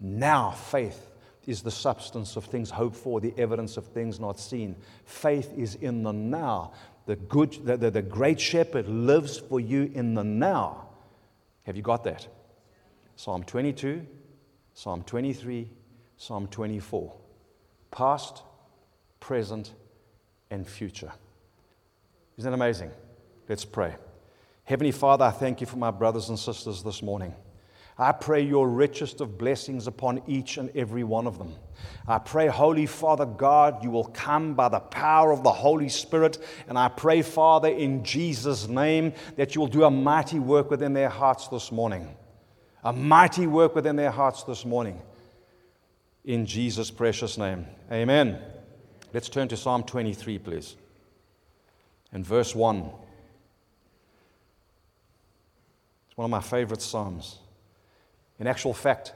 Now, 0.00 0.52
faith 0.52 1.10
is 1.46 1.60
the 1.60 1.70
substance 1.70 2.34
of 2.34 2.46
things 2.46 2.70
hoped 2.70 2.96
for, 2.96 3.20
the 3.20 3.34
evidence 3.36 3.76
of 3.76 3.84
things 3.88 4.18
not 4.18 4.40
seen. 4.40 4.74
Faith 5.04 5.52
is 5.58 5.74
in 5.74 6.02
the 6.02 6.14
now. 6.14 6.72
The, 7.04 7.16
good, 7.16 7.58
the, 7.62 7.76
the, 7.76 7.90
the 7.90 8.00
great 8.00 8.40
shepherd 8.40 8.88
lives 8.88 9.36
for 9.36 9.60
you 9.60 9.92
in 9.92 10.14
the 10.14 10.24
now. 10.24 10.88
Have 11.64 11.76
you 11.76 11.82
got 11.82 12.04
that? 12.04 12.26
Psalm 13.16 13.44
22, 13.44 14.06
Psalm 14.72 15.02
23, 15.02 15.68
Psalm 16.16 16.46
24. 16.48 17.12
Past, 17.90 18.42
present, 19.20 19.72
and 20.50 20.66
future. 20.66 21.12
Isn't 22.38 22.50
that 22.50 22.54
amazing? 22.54 22.90
Let's 23.48 23.64
pray. 23.64 23.96
Heavenly 24.64 24.92
Father, 24.92 25.26
I 25.26 25.30
thank 25.30 25.60
you 25.60 25.66
for 25.66 25.76
my 25.76 25.90
brothers 25.90 26.28
and 26.28 26.38
sisters 26.38 26.82
this 26.82 27.02
morning. 27.02 27.34
I 27.96 28.10
pray 28.10 28.42
your 28.42 28.68
richest 28.68 29.20
of 29.20 29.38
blessings 29.38 29.86
upon 29.86 30.22
each 30.26 30.56
and 30.56 30.68
every 30.74 31.04
one 31.04 31.28
of 31.28 31.38
them. 31.38 31.54
I 32.08 32.18
pray, 32.18 32.48
Holy 32.48 32.86
Father 32.86 33.26
God, 33.26 33.84
you 33.84 33.90
will 33.90 34.06
come 34.06 34.54
by 34.54 34.68
the 34.68 34.80
power 34.80 35.30
of 35.30 35.44
the 35.44 35.52
Holy 35.52 35.88
Spirit. 35.88 36.38
And 36.66 36.76
I 36.76 36.88
pray, 36.88 37.22
Father, 37.22 37.68
in 37.68 38.02
Jesus' 38.02 38.66
name, 38.66 39.12
that 39.36 39.54
you 39.54 39.60
will 39.60 39.68
do 39.68 39.84
a 39.84 39.90
mighty 39.90 40.40
work 40.40 40.70
within 40.70 40.92
their 40.92 41.08
hearts 41.08 41.46
this 41.46 41.70
morning. 41.70 42.16
A 42.82 42.92
mighty 42.92 43.46
work 43.46 43.76
within 43.76 43.94
their 43.94 44.10
hearts 44.10 44.42
this 44.42 44.64
morning. 44.64 45.00
In 46.24 46.46
Jesus' 46.46 46.90
precious 46.90 47.36
name. 47.36 47.66
Amen. 47.92 48.38
Let's 49.12 49.28
turn 49.28 49.46
to 49.48 49.58
Psalm 49.58 49.82
23, 49.82 50.38
please. 50.38 50.76
In 52.12 52.24
verse 52.24 52.54
1. 52.54 52.90
It's 56.06 56.16
one 56.16 56.24
of 56.24 56.30
my 56.30 56.40
favorite 56.40 56.80
Psalms. 56.80 57.40
In 58.38 58.46
actual 58.46 58.72
fact, 58.72 59.12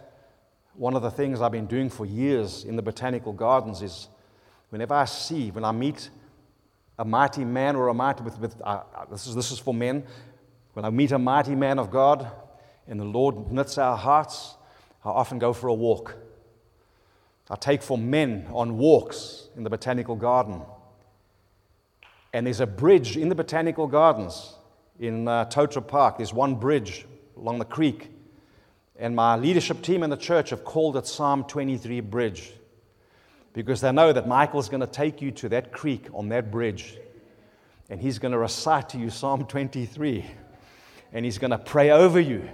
one 0.75 0.95
of 0.95 1.03
the 1.03 1.11
things 1.11 1.41
I've 1.41 1.51
been 1.51 1.67
doing 1.67 1.89
for 1.89 2.05
years 2.05 2.65
in 2.65 2.77
the 2.77 2.83
botanical 2.83 3.33
gardens 3.33 3.81
is 3.81 4.09
whenever 4.69 4.93
I 4.93 5.07
see, 5.07 5.51
when 5.51 5.65
I 5.65 5.73
meet 5.73 6.11
a 6.99 7.07
mighty 7.07 7.45
man 7.45 7.75
or 7.75 7.89
a 7.89 7.95
mighty, 7.95 8.23
with, 8.23 8.39
with 8.39 8.61
uh, 8.61 8.83
uh, 8.95 9.07
this, 9.07 9.27
is, 9.27 9.35
this 9.35 9.51
is 9.51 9.59
for 9.59 9.73
men, 9.73 10.05
when 10.75 10.85
I 10.85 10.91
meet 10.91 11.13
a 11.13 11.19
mighty 11.19 11.55
man 11.55 11.79
of 11.79 11.91
God 11.91 12.31
and 12.87 13.01
the 13.01 13.05
Lord 13.05 13.51
knits 13.51 13.79
our 13.79 13.97
hearts, 13.97 14.57
I 15.03 15.09
often 15.09 15.39
go 15.39 15.55
for 15.55 15.69
a 15.69 15.75
walk. 15.75 16.15
I 17.51 17.57
take 17.57 17.83
for 17.83 17.97
men 17.97 18.47
on 18.53 18.77
walks 18.77 19.49
in 19.57 19.65
the 19.65 19.71
botanical 19.71 20.17
garden. 20.17 20.63
And 22.33 22.47
there's 22.47 22.61
a 22.61 22.67
bridge 22.67 23.17
in 23.17 23.29
the 23.29 23.35
botanical 23.35 23.87
gardens 23.87 24.55
in 24.99 25.27
uh, 25.27 25.47
Towtra 25.47 25.87
Park. 25.87 26.19
There's 26.19 26.33
one 26.33 26.57
bridge 26.57 27.07
along 27.37 27.59
the 27.59 27.65
creek. 27.65 28.11
And 28.99 29.17
my 29.17 29.37
leadership 29.37 29.81
team 29.81 30.03
in 30.03 30.11
the 30.11 30.17
church 30.17 30.51
have 30.51 30.65
called 30.65 30.97
it 30.97 31.07
Psalm 31.07 31.45
23 31.45 32.01
Bridge 32.01 32.53
because 33.55 33.81
they 33.81 33.93
know 33.93 34.13
that 34.13 34.29
Michael's 34.29 34.69
going 34.69 34.81
to 34.81 34.87
take 34.87 35.23
you 35.23 35.31
to 35.33 35.49
that 35.49 35.73
creek 35.73 36.07
on 36.13 36.29
that 36.29 36.51
bridge 36.51 36.99
and 37.89 38.01
he's 38.01 38.19
going 38.19 38.33
to 38.33 38.39
recite 38.39 38.91
to 38.91 38.99
you 38.99 39.09
Psalm 39.09 39.47
23 39.47 40.25
and 41.13 41.25
he's 41.25 41.39
going 41.39 41.51
to 41.51 41.59
pray 41.59 41.91
over 41.91 42.21
you. 42.21 42.49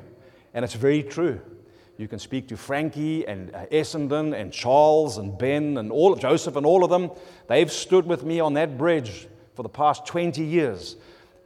And 0.52 0.64
it's 0.64 0.74
very 0.74 1.02
true. 1.02 1.40
You 1.96 2.08
can 2.08 2.18
speak 2.18 2.48
to 2.48 2.56
Frankie 2.56 3.26
and 3.26 3.54
uh, 3.54 3.66
Essendon 3.66 4.34
and 4.34 4.52
Charles 4.52 5.16
and 5.16 5.38
Ben 5.38 5.78
and 5.78 5.92
all 5.92 6.16
Joseph 6.16 6.56
and 6.56 6.66
all 6.66 6.82
of 6.82 6.90
them. 6.90 7.10
They've 7.48 7.70
stood 7.70 8.06
with 8.06 8.24
me 8.24 8.40
on 8.40 8.54
that 8.54 8.76
bridge 8.76 9.28
for 9.54 9.62
the 9.62 9.68
past 9.68 10.04
20 10.06 10.42
years, 10.42 10.96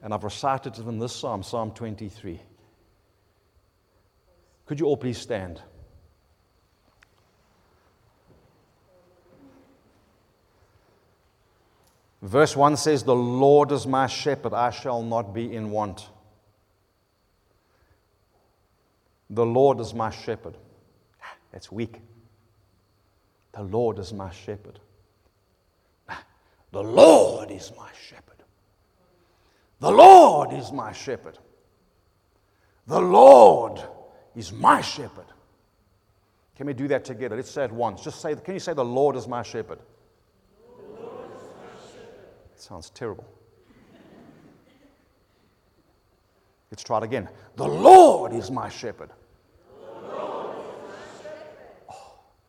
and 0.03 0.15
I've 0.15 0.25
recited 0.25 0.75
to 0.75 0.83
them 0.83 0.99
this 0.99 1.15
psalm, 1.15 1.43
Psalm 1.43 1.73
23. 1.73 2.41
Could 4.65 4.81
you 4.81 4.87
all 4.87 4.97
please 4.97 5.19
stand? 5.19 5.61
Verse 12.23 12.57
1 12.57 12.77
says, 12.77 13.05
The 13.05 13.15
Lord 13.15 13.71
is 13.71 13.87
my 13.87 14.07
shepherd, 14.07 14.55
I 14.55 14.71
shall 14.71 15.03
not 15.03 15.35
be 15.35 15.55
in 15.55 15.71
want. 15.71 16.09
The 19.31 19.45
Lord 19.45 19.81
is 19.81 19.95
my 19.95 20.11
shepherd. 20.11 20.57
That's 21.53 21.71
weak. 21.71 22.01
The 23.53 23.63
Lord 23.63 23.99
is 23.99 24.13
my 24.13 24.31
shepherd. 24.31 24.81
The 26.71 26.83
Lord 26.83 27.51
is 27.51 27.73
my 27.77 27.89
shepherd. 28.09 28.43
The 29.81 29.91
Lord 29.91 30.53
is 30.53 30.71
my 30.73 30.93
shepherd. 30.93 31.39
The 32.87 33.01
Lord 33.01 33.81
is 34.35 34.53
my 34.53 34.81
shepherd. 34.81 35.27
Can 36.57 36.67
we 36.67 36.73
do 36.73 36.89
that 36.89 37.05
together? 37.05 37.37
Let's 37.37 37.51
say 37.51 37.65
it 37.65 37.73
once. 37.73 38.03
Just 38.03 38.21
say, 38.21 38.35
can 38.35 38.55
you 38.55 38.61
say, 38.61 38.73
The 38.75 38.85
Lord 38.85 39.17
is 39.17 39.29
my 39.29 39.43
shepherd? 39.43 39.79
It 42.53 42.61
sounds 42.61 42.91
terrible. 42.91 43.25
Let's 46.71 46.83
try 46.83 46.99
it 46.99 47.05
again. 47.05 47.29
The 47.57 47.67
Lord 47.67 48.33
is 48.33 48.51
my 48.51 48.69
shepherd. 48.69 49.11
Oh, 49.81 50.55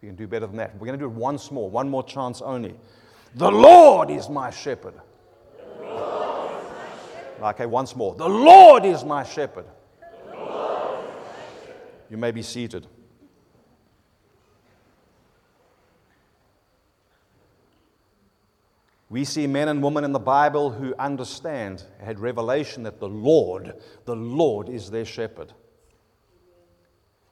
we 0.01 0.07
can 0.07 0.15
do 0.15 0.27
better 0.27 0.47
than 0.47 0.57
that. 0.57 0.73
We're 0.75 0.87
going 0.87 0.99
to 0.99 1.05
do 1.05 1.09
it 1.09 1.15
once 1.15 1.51
more, 1.51 1.69
one 1.69 1.89
more 1.89 2.03
chance 2.03 2.41
only. 2.41 2.75
The 3.35 3.51
Lord 3.51 4.09
is 4.09 4.29
my 4.29 4.49
shepherd. 4.49 4.95
Okay, 7.41 7.65
once 7.65 7.95
more. 7.95 8.15
The 8.15 8.27
Lord 8.27 8.83
is 8.83 9.05
my 9.05 9.23
shepherd. 9.23 9.65
You 12.09 12.17
may 12.17 12.31
be 12.31 12.41
seated. 12.41 12.87
We 19.09 19.25
see 19.25 19.47
men 19.47 19.67
and 19.67 19.81
women 19.81 20.03
in 20.03 20.11
the 20.11 20.19
Bible 20.19 20.69
who 20.69 20.93
understand, 20.99 21.83
had 21.99 22.19
revelation 22.19 22.83
that 22.83 22.99
the 22.99 23.09
Lord, 23.09 23.73
the 24.05 24.15
Lord 24.15 24.69
is 24.69 24.91
their 24.91 25.05
shepherd. 25.05 25.51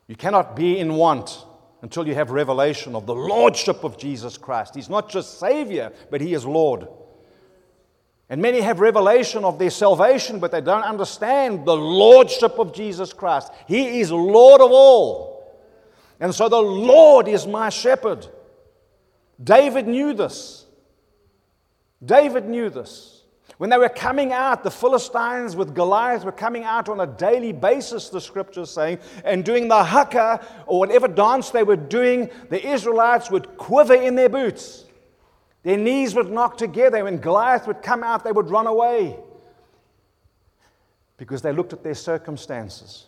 You 0.07 0.15
cannot 0.15 0.55
be 0.55 0.79
in 0.79 0.95
want 0.95 1.45
until 1.83 2.07
you 2.07 2.15
have 2.15 2.31
revelation 2.31 2.95
of 2.95 3.05
the 3.05 3.13
Lordship 3.13 3.83
of 3.83 3.97
Jesus 3.97 4.37
Christ. 4.37 4.73
He's 4.73 4.89
not 4.89 5.09
just 5.09 5.39
Savior, 5.39 5.91
but 6.09 6.21
He 6.21 6.33
is 6.33 6.45
Lord. 6.45 6.87
And 8.29 8.41
many 8.41 8.59
have 8.61 8.79
revelation 8.79 9.45
of 9.45 9.59
their 9.59 9.69
salvation, 9.69 10.39
but 10.39 10.51
they 10.51 10.61
don't 10.61 10.83
understand 10.83 11.65
the 11.65 11.75
Lordship 11.75 12.57
of 12.57 12.73
Jesus 12.73 13.13
Christ. 13.13 13.51
He 13.67 13.99
is 13.99 14.11
Lord 14.11 14.61
of 14.61 14.71
all. 14.71 15.55
And 16.19 16.33
so 16.33 16.49
the 16.49 16.57
Lord 16.57 17.27
is 17.27 17.45
my 17.45 17.69
shepherd. 17.69 18.27
David 19.41 19.87
knew 19.87 20.13
this. 20.13 20.66
David 22.03 22.47
knew 22.47 22.69
this. 22.69 23.23
When 23.57 23.71
they 23.71 23.77
were 23.77 23.89
coming 23.89 24.33
out, 24.33 24.63
the 24.63 24.69
Philistines 24.69 25.55
with 25.55 25.73
Goliath 25.73 26.23
were 26.23 26.31
coming 26.31 26.63
out 26.63 26.89
on 26.89 26.99
a 26.99 27.07
daily 27.07 27.51
basis, 27.51 28.09
the 28.09 28.21
scriptures 28.21 28.69
saying, 28.69 28.99
and 29.23 29.43
doing 29.43 29.67
the 29.67 29.83
haka 29.83 30.45
or 30.67 30.79
whatever 30.79 31.07
dance 31.07 31.49
they 31.49 31.63
were 31.63 31.75
doing, 31.75 32.29
the 32.49 32.63
Israelites 32.63 33.31
would 33.31 33.57
quiver 33.57 33.95
in 33.95 34.15
their 34.15 34.29
boots. 34.29 34.85
Their 35.63 35.77
knees 35.77 36.13
would 36.13 36.29
knock 36.29 36.57
together. 36.57 37.03
When 37.03 37.17
Goliath 37.17 37.65
would 37.65 37.81
come 37.81 38.03
out, 38.03 38.23
they 38.23 38.31
would 38.31 38.49
run 38.49 38.67
away 38.67 39.17
because 41.17 41.41
they 41.41 41.51
looked 41.51 41.73
at 41.73 41.83
their 41.83 41.95
circumstances. 41.95 43.07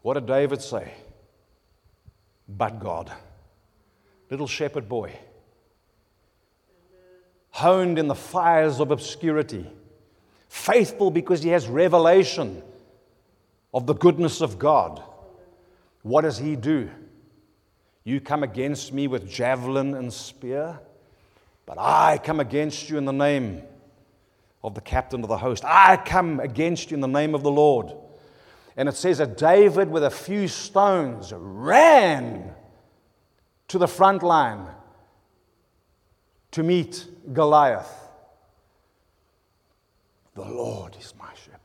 What 0.00 0.14
did 0.14 0.26
David 0.26 0.62
say? 0.62 0.94
But 2.48 2.80
God. 2.80 3.12
Little 4.30 4.46
shepherd 4.46 4.88
boy 4.88 5.14
honed 7.50 7.98
in 7.98 8.08
the 8.08 8.14
fires 8.14 8.80
of 8.80 8.90
obscurity, 8.90 9.66
faithful 10.48 11.10
because 11.10 11.42
he 11.42 11.50
has 11.50 11.66
revelation 11.68 12.62
of 13.72 13.86
the 13.86 13.94
goodness 13.94 14.40
of 14.40 14.58
God. 14.58 15.02
What 16.02 16.22
does 16.22 16.38
he 16.38 16.56
do? 16.56 16.90
You 18.04 18.20
come 18.20 18.42
against 18.42 18.92
me 18.92 19.06
with 19.06 19.28
javelin 19.28 19.94
and 19.94 20.12
spear, 20.12 20.80
but 21.66 21.78
I 21.78 22.18
come 22.18 22.40
against 22.40 22.88
you 22.88 22.98
in 22.98 23.04
the 23.04 23.12
name 23.12 23.62
of 24.62 24.74
the 24.74 24.80
captain 24.80 25.22
of 25.22 25.28
the 25.28 25.38
host. 25.38 25.64
I 25.64 25.96
come 25.96 26.40
against 26.40 26.90
you 26.90 26.94
in 26.94 27.00
the 27.00 27.08
name 27.08 27.34
of 27.34 27.42
the 27.42 27.50
Lord. 27.50 27.92
And 28.76 28.88
it 28.88 28.96
says 28.96 29.18
that 29.18 29.36
David, 29.36 29.90
with 29.90 30.04
a 30.04 30.10
few 30.10 30.48
stones, 30.48 31.32
ran 31.34 32.54
to 33.68 33.78
the 33.78 33.88
front 33.88 34.22
line 34.22 34.66
to 36.52 36.62
meet 36.62 37.06
Goliath. 37.32 37.92
The 40.34 40.42
Lord 40.42 40.96
is 40.98 41.14
my 41.18 41.32
shepherd. 41.34 41.60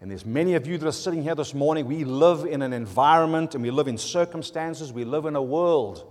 And 0.00 0.10
there's 0.10 0.26
many 0.26 0.54
of 0.54 0.66
you 0.66 0.78
that 0.78 0.86
are 0.86 0.92
sitting 0.92 1.22
here 1.22 1.34
this 1.34 1.54
morning. 1.54 1.86
We 1.86 2.04
live 2.04 2.44
in 2.44 2.62
an 2.62 2.72
environment 2.72 3.54
and 3.54 3.62
we 3.62 3.70
live 3.70 3.88
in 3.88 3.98
circumstances, 3.98 4.92
we 4.92 5.04
live 5.04 5.26
in 5.26 5.36
a 5.36 5.42
world 5.42 6.04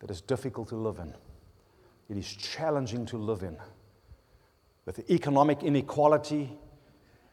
that 0.00 0.10
is 0.10 0.20
difficult 0.20 0.68
to 0.68 0.76
live 0.76 0.98
in. 0.98 1.12
It 2.08 2.16
is 2.16 2.26
challenging 2.34 3.06
to 3.06 3.18
live 3.18 3.42
in. 3.42 3.56
With 4.86 5.10
economic 5.10 5.62
inequality, 5.62 6.50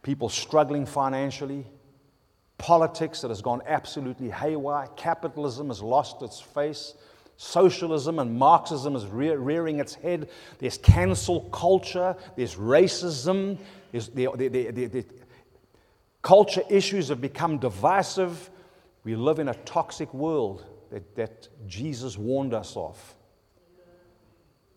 people 0.03 0.29
struggling 0.29 0.85
financially, 0.85 1.65
politics 2.57 3.21
that 3.21 3.29
has 3.29 3.41
gone 3.41 3.61
absolutely 3.65 4.29
haywire, 4.29 4.87
capitalism 4.95 5.69
has 5.69 5.81
lost 5.81 6.21
its 6.21 6.39
face, 6.39 6.93
Socialism 7.37 8.17
and 8.17 8.37
Marxism 8.37 8.95
is 8.95 9.05
rearing 9.05 9.79
its 9.79 9.93
head. 9.93 10.27
There's 10.57 10.79
cancel 10.79 11.41
culture. 11.51 12.15
There's 12.35 12.55
racism. 12.55 13.59
There's 13.91 14.09
the, 14.09 14.27
the, 14.35 14.47
the, 14.47 14.85
the, 14.87 15.05
culture 16.23 16.63
issues 16.67 17.09
have 17.09 17.21
become 17.21 17.59
divisive. 17.59 18.49
We 19.03 19.15
live 19.15 19.37
in 19.37 19.49
a 19.49 19.53
toxic 19.53 20.11
world 20.13 20.65
that, 20.89 21.15
that 21.15 21.47
Jesus 21.67 22.17
warned 22.17 22.55
us 22.55 22.75
of. 22.75 23.15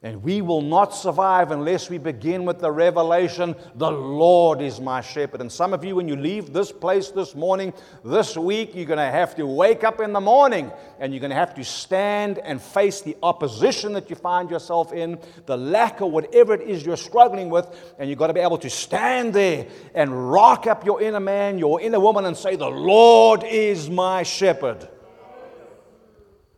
And 0.03 0.23
we 0.23 0.41
will 0.41 0.63
not 0.63 0.95
survive 0.95 1.51
unless 1.51 1.91
we 1.91 1.99
begin 1.99 2.47
with 2.47 2.59
the 2.59 2.73
revelation 2.73 3.55
the 3.75 3.91
Lord 3.91 4.63
is 4.63 4.81
my 4.81 5.03
shepherd. 5.03 5.43
And 5.43 5.53
some 5.53 5.75
of 5.75 5.85
you, 5.85 5.95
when 5.95 6.09
you 6.09 6.17
leave 6.17 6.55
this 6.55 6.73
place 6.73 7.11
this 7.11 7.35
morning, 7.35 7.75
this 8.03 8.35
week, 8.35 8.75
you're 8.75 8.87
going 8.87 8.97
to 8.97 9.05
have 9.05 9.37
to 9.37 9.45
wake 9.45 9.85
up 9.85 10.01
in 10.01 10.15
the 10.15 10.21
morning 10.21 10.73
and 10.99 11.13
you're 11.13 11.21
going 11.21 11.33
to 11.33 11.37
have 11.37 11.55
to 11.57 11.65
stand 11.65 12.39
and 12.39 12.63
face 12.63 13.03
the 13.03 13.15
opposition 13.23 13.93
that 13.93 14.09
you 14.09 14.17
find 14.17 14.51
yourself 14.51 14.95
in, 14.95 15.19
the 15.45 15.59
lack 15.59 16.01
of 16.01 16.11
whatever 16.11 16.55
it 16.55 16.63
is 16.63 16.83
you're 16.85 16.97
struggling 16.97 17.51
with. 17.51 17.95
And 17.99 18.09
you've 18.09 18.19
got 18.19 18.29
to 18.29 18.35
be 18.35 18.41
able 18.41 18.59
to 18.59 18.71
stand 18.71 19.35
there 19.35 19.67
and 19.95 20.31
rock 20.33 20.67
up 20.67 20.87
your 20.87 21.03
inner 21.03 21.21
man, 21.21 21.59
your 21.59 21.79
inner 21.79 22.01
woman, 22.01 22.25
and 22.25 22.35
say, 22.35 22.57
The 22.57 22.71
Lord 22.71 23.45
is 23.45 23.91
my 23.91 24.23
shepherd. 24.23 24.89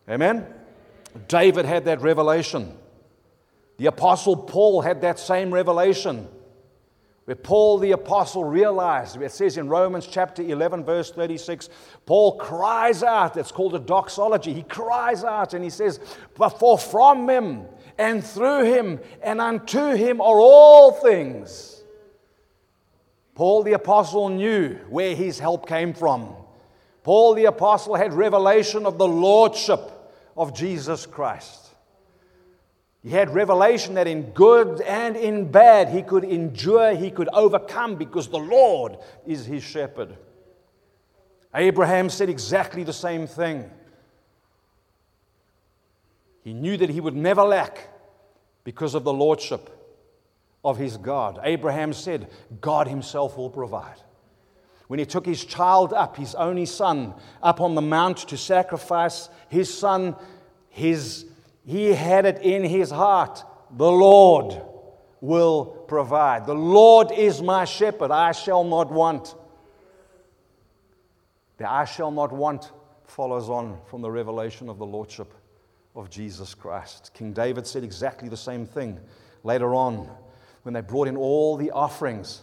Amen? 0.09 0.47
David 1.27 1.65
had 1.65 1.87
that 1.87 2.03
revelation. 2.03 2.79
The 3.79 3.87
Apostle 3.87 4.37
Paul 4.37 4.83
had 4.83 5.01
that 5.01 5.19
same 5.19 5.53
revelation. 5.53 6.29
Where 7.25 7.37
Paul 7.37 7.79
the 7.79 7.93
Apostle 7.93 8.45
realized, 8.45 9.21
it 9.21 9.31
says 9.31 9.57
in 9.57 9.69
Romans 9.69 10.09
chapter 10.09 10.43
11, 10.43 10.85
verse 10.85 11.13
36, 11.13 11.69
Paul 12.05 12.37
cries 12.37 13.03
out, 13.05 13.37
it's 13.37 13.53
called 13.53 13.77
a 13.77 13.79
doxology. 13.79 14.53
He 14.53 14.65
cries 14.65 15.23
out 15.23 15.55
and 15.55 15.63
he 15.63 15.71
says, 15.71 16.01
For 16.35 16.79
from 16.79 17.31
him 17.31 17.67
and 17.97 18.25
through 18.25 18.65
him 18.65 19.01
and 19.23 19.41
unto 19.41 19.95
him 19.95 20.21
are 20.21 20.41
all 20.41 20.93
things. 20.93 21.83
Paul 23.35 23.63
the 23.63 23.75
Apostle 23.75 24.29
knew 24.29 24.75
where 24.89 25.15
his 25.15 25.39
help 25.39 25.69
came 25.69 25.95
from. 25.95 26.35
Paul 27.05 27.35
the 27.35 27.47
Apostle 27.47 27.95
had 27.95 28.13
revelation 28.13 28.85
of 28.85 28.99
the 28.99 29.09
Lordship 29.09 29.81
of 30.37 30.55
Jesus 30.55 31.07
Christ. 31.07 31.62
He 33.03 33.11
had 33.11 33.35
revelation 33.35 33.95
that 33.95 34.07
in 34.07 34.31
good 34.31 34.81
and 34.83 35.17
in 35.17 35.51
bad 35.51 35.89
he 35.89 36.03
could 36.03 36.23
endure, 36.23 36.95
he 36.95 37.11
could 37.11 37.29
overcome 37.33 37.97
because 37.97 38.29
the 38.29 38.39
Lord 38.39 38.97
is 39.27 39.45
his 39.45 39.65
shepherd. 39.65 40.17
Abraham 41.55 42.09
said 42.09 42.29
exactly 42.29 42.85
the 42.85 42.93
same 42.93 43.27
thing. 43.27 43.69
He 46.43 46.55
knew 46.55 46.77
that 46.77 46.91
he 46.91 47.01
would 47.01 47.17
never 47.17 47.43
lack 47.43 47.89
because 48.65 48.95
of 48.95 49.05
the 49.05 49.13
lordship 49.13 49.71
of 50.65 50.79
his 50.79 50.97
God. 50.97 51.41
Abraham 51.43 51.93
said, 51.93 52.31
God 52.61 52.87
himself 52.87 53.37
will 53.37 53.51
provide. 53.51 54.01
When 54.87 54.99
he 54.99 55.07
took 55.07 55.27
his 55.27 55.45
child 55.45 55.93
up, 55.93 56.17
his 56.17 56.35
only 56.35 56.67
son, 56.67 57.15
up 57.43 57.61
on 57.61 57.75
the 57.75 57.83
mount 57.83 58.19
to 58.29 58.37
sacrifice 58.37 59.29
his 59.49 59.73
son, 59.73 60.17
his, 60.69 61.27
he 61.65 61.93
had 61.93 62.27
it 62.27 62.43
in 62.43 62.65
his 62.65 62.91
heart 62.91 63.45
the 63.71 63.91
Lord 63.91 64.61
will 65.21 65.65
provide. 65.65 66.47
The 66.47 66.55
Lord 66.55 67.13
is 67.13 67.41
my 67.41 67.65
shepherd, 67.65 68.11
I 68.11 68.33
shall 68.33 68.65
not 68.65 68.91
want. 68.91 69.35
The 71.59 71.71
I 71.71 71.85
shall 71.85 72.11
not 72.11 72.33
want 72.33 72.73
follows 73.07 73.49
on 73.49 73.79
from 73.87 74.03
the 74.03 74.11
revelation 74.11 74.69
of 74.69 74.79
the 74.79 74.87
Lordship 74.87 75.33
of 75.95 76.11
Jesus 76.11 76.55
Christ. 76.55 77.13
King 77.15 77.33
David 77.33 77.67
said 77.67 77.85
exactly 77.85 78.29
the 78.29 78.37
same 78.37 78.67
thing 78.67 78.99
later 79.45 79.75
on 79.75 80.09
when 80.63 80.75
they 80.75 80.81
brought 80.81 81.09
in 81.09 81.17
all 81.17 81.57
the 81.57 81.71
offerings, 81.71 82.43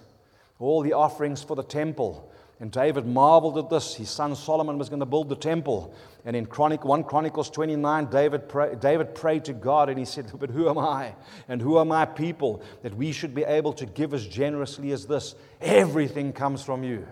all 0.59 0.81
the 0.81 0.93
offerings 0.93 1.41
for 1.41 1.55
the 1.55 1.63
temple. 1.63 2.31
And 2.59 2.71
David 2.71 3.05
marveled 3.05 3.57
at 3.57 3.69
this. 3.69 3.95
His 3.95 4.09
son 4.09 4.35
Solomon 4.35 4.77
was 4.77 4.89
going 4.89 4.99
to 4.99 5.05
build 5.05 5.29
the 5.29 5.35
temple. 5.35 5.93
And 6.25 6.35
in 6.35 6.45
Chronic, 6.45 6.83
1 6.83 7.05
Chronicles 7.05 7.49
29, 7.49 8.07
David, 8.07 8.49
pray, 8.49 8.75
David 8.75 9.15
prayed 9.15 9.45
to 9.45 9.53
God 9.53 9.87
and 9.87 9.97
he 9.97 10.03
said, 10.03 10.29
But 10.39 10.49
who 10.49 10.69
am 10.69 10.77
I? 10.77 11.15
And 11.47 11.61
who 11.61 11.77
are 11.77 11.85
my 11.85 12.05
people 12.05 12.61
that 12.83 12.95
we 12.95 13.13
should 13.13 13.33
be 13.33 13.45
able 13.45 13.71
to 13.73 13.85
give 13.85 14.13
as 14.13 14.27
generously 14.27 14.91
as 14.91 15.07
this? 15.07 15.35
Everything 15.61 16.33
comes 16.33 16.61
from 16.61 16.83
you. 16.83 17.07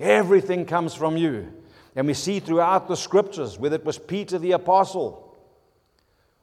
Everything 0.00 0.66
comes 0.66 0.92
from 0.92 1.16
you. 1.16 1.52
And 1.94 2.08
we 2.08 2.14
see 2.14 2.40
throughout 2.40 2.88
the 2.88 2.96
scriptures, 2.96 3.58
whether 3.58 3.76
it 3.76 3.84
was 3.84 3.96
Peter 3.96 4.38
the 4.38 4.52
apostle 4.52 5.36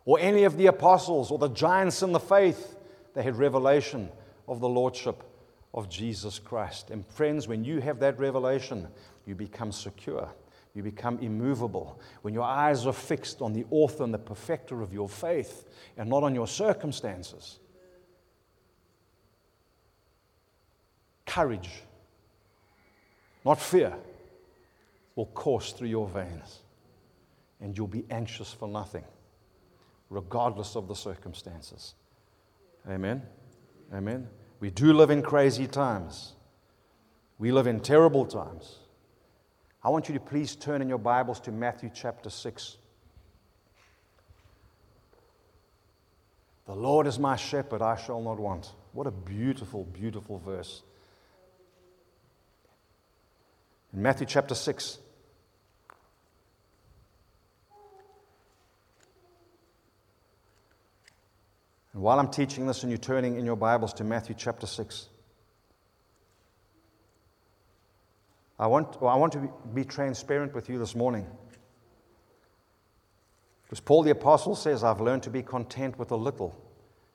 or 0.06 0.19
any 0.19 0.46
of 0.46 0.58
the 0.58 0.67
apostles 0.67 1.32
or 1.32 1.38
the 1.38 1.50
giants 1.50 2.02
in 2.02 2.13
the 2.13 2.19
faith, 2.19 2.78
they 3.13 3.24
had 3.24 3.36
revelation 3.36 4.10
of 4.48 4.62
the 4.62 4.69
lordship 4.69 5.22
of 5.73 5.89
Jesus 5.89 6.39
Christ. 6.39 6.89
And 6.91 7.05
friends, 7.05 7.47
when 7.47 7.63
you 7.63 7.79
have 7.81 7.99
that 7.99 8.19
revelation, 8.19 8.88
you 9.25 9.36
become 9.36 9.71
secure. 9.71 10.29
You 10.73 10.83
become 10.83 11.19
immovable. 11.19 11.99
When 12.21 12.33
your 12.33 12.43
eyes 12.43 12.86
are 12.86 12.93
fixed 12.93 13.41
on 13.41 13.53
the 13.53 13.65
author 13.69 14.03
and 14.03 14.13
the 14.13 14.19
perfecter 14.19 14.81
of 14.81 14.93
your 14.93 15.09
faith 15.09 15.65
and 15.97 16.09
not 16.09 16.23
on 16.23 16.33
your 16.36 16.47
circumstances. 16.47 17.59
Courage 21.25 21.83
not 23.45 23.59
fear, 23.59 23.93
will 25.15 25.25
course 25.27 25.73
through 25.73 25.89
your 25.89 26.07
veins. 26.07 26.59
And 27.59 27.77
you'll 27.77 27.88
be 27.88 28.05
anxious 28.09 28.51
for 28.51 28.67
nothing, 28.67 29.03
regardless 30.09 30.75
of 30.75 30.88
the 30.88 30.95
circumstances. 30.95 31.95
Amen. 32.89 33.21
Amen. 33.93 34.27
We 34.63 34.69
do 34.69 34.93
live 34.93 35.10
in 35.10 35.21
crazy 35.23 35.67
times. 35.67 36.32
We 37.38 37.52
live 37.52 37.67
in 37.67 37.82
terrible 37.82 38.26
times. 38.26 38.78
I 39.84 39.89
want 39.89 40.08
you 40.08 40.13
to 40.13 40.21
please 40.21 40.56
turn 40.56 40.82
in 40.82 40.88
your 40.88 40.99
Bibles 40.99 41.41
to 41.41 41.52
Matthew 41.52 41.91
chapter 41.93 42.30
6. 42.30 42.78
The 46.65 46.73
Lord 46.73 47.08
is 47.08 47.19
my 47.19 47.36
shepherd, 47.36 47.82
I 47.82 47.97
shall 47.97 48.21
not 48.21 48.39
want. 48.39 48.71
What 48.93 49.06
a 49.06 49.12
beautiful, 49.12 49.84
beautiful 49.84 50.39
verse. 50.39 50.82
in 53.93 54.02
Matthew 54.02 54.28
chapter 54.28 54.56
6. 54.56 54.97
And 61.93 62.01
while 62.01 62.19
I'm 62.19 62.29
teaching 62.29 62.65
this 62.65 62.84
and 62.84 62.91
you're 62.91 62.97
turning 62.97 63.38
in 63.38 63.45
your 63.45 63.56
Bibles 63.56 63.93
to 63.95 64.03
Matthew 64.03 64.36
chapter 64.38 64.65
6, 64.65 65.10
I 68.60 68.67
want, 68.67 69.01
well, 69.01 69.12
I 69.12 69.15
want 69.15 69.34
to 69.34 69.51
be 69.73 69.84
transparent 69.84 70.53
with 70.53 70.69
you 70.69 70.79
this 70.79 70.95
morning. 70.95 71.27
Because 73.63 73.79
Paul 73.79 74.03
the 74.03 74.12
Apostle 74.12 74.56
says, 74.56 74.84
I've 74.84 75.01
learned 75.01 75.23
to 75.23 75.29
be 75.29 75.43
content 75.43 75.97
with 75.97 76.12
a 76.12 76.15
little, 76.15 76.56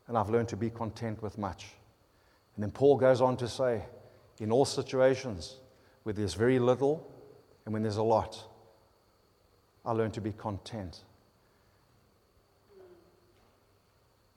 and 0.06 0.16
I've 0.16 0.30
learned 0.30 0.48
to 0.48 0.56
be 0.56 0.70
content 0.70 1.22
with 1.22 1.38
much. 1.38 1.66
And 2.56 2.62
then 2.62 2.70
Paul 2.70 2.96
goes 2.96 3.20
on 3.20 3.36
to 3.38 3.48
say, 3.48 3.84
in 4.38 4.52
all 4.52 4.64
situations, 4.64 5.58
where 6.02 6.12
there's 6.12 6.34
very 6.34 6.58
little 6.58 7.06
and 7.64 7.72
when 7.72 7.82
there's 7.82 7.96
a 7.96 8.02
lot. 8.02 8.44
I 9.84 9.92
learn 9.92 10.10
to 10.12 10.20
be 10.20 10.32
content. 10.32 11.00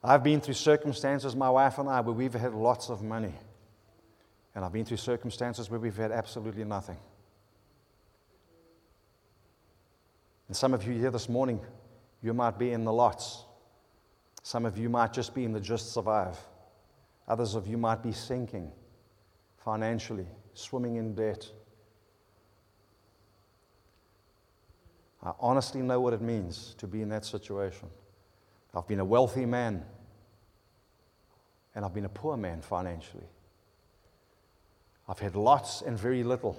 I've 0.03 0.23
been 0.23 0.41
through 0.41 0.55
circumstances, 0.55 1.35
my 1.35 1.49
wife 1.49 1.77
and 1.77 1.87
I, 1.87 2.01
where 2.01 2.13
we've 2.13 2.33
had 2.33 2.53
lots 2.53 2.89
of 2.89 3.03
money. 3.03 3.33
And 4.55 4.65
I've 4.65 4.73
been 4.73 4.85
through 4.85 4.97
circumstances 4.97 5.69
where 5.69 5.79
we've 5.79 5.95
had 5.95 6.11
absolutely 6.11 6.63
nothing. 6.63 6.97
And 10.47 10.57
some 10.57 10.73
of 10.73 10.85
you 10.85 10.93
here 10.93 11.11
this 11.11 11.29
morning, 11.29 11.61
you 12.21 12.33
might 12.33 12.57
be 12.57 12.71
in 12.71 12.83
the 12.83 12.91
lots. 12.91 13.45
Some 14.43 14.65
of 14.65 14.77
you 14.77 14.89
might 14.89 15.13
just 15.13 15.33
be 15.35 15.45
in 15.45 15.53
the 15.53 15.59
just 15.59 15.93
survive. 15.93 16.37
Others 17.27 17.55
of 17.55 17.67
you 17.67 17.77
might 17.77 18.01
be 18.01 18.11
sinking 18.11 18.71
financially, 19.57 20.27
swimming 20.53 20.95
in 20.95 21.13
debt. 21.13 21.47
I 25.23 25.31
honestly 25.39 25.81
know 25.81 26.01
what 26.01 26.13
it 26.13 26.21
means 26.21 26.73
to 26.79 26.87
be 26.87 27.01
in 27.03 27.09
that 27.09 27.23
situation. 27.23 27.87
I've 28.73 28.87
been 28.87 28.99
a 28.99 29.05
wealthy 29.05 29.45
man, 29.45 29.83
and 31.75 31.83
I've 31.83 31.93
been 31.93 32.05
a 32.05 32.09
poor 32.09 32.37
man 32.37 32.61
financially. 32.61 33.27
I've 35.07 35.19
had 35.19 35.35
lots 35.35 35.81
and 35.81 35.97
very 35.97 36.23
little. 36.23 36.57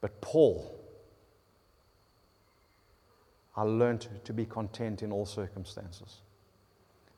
But 0.00 0.20
Paul, 0.20 0.74
I 3.56 3.62
learned 3.62 4.08
to 4.24 4.32
be 4.32 4.44
content 4.44 5.02
in 5.02 5.12
all 5.12 5.26
circumstances. 5.26 6.18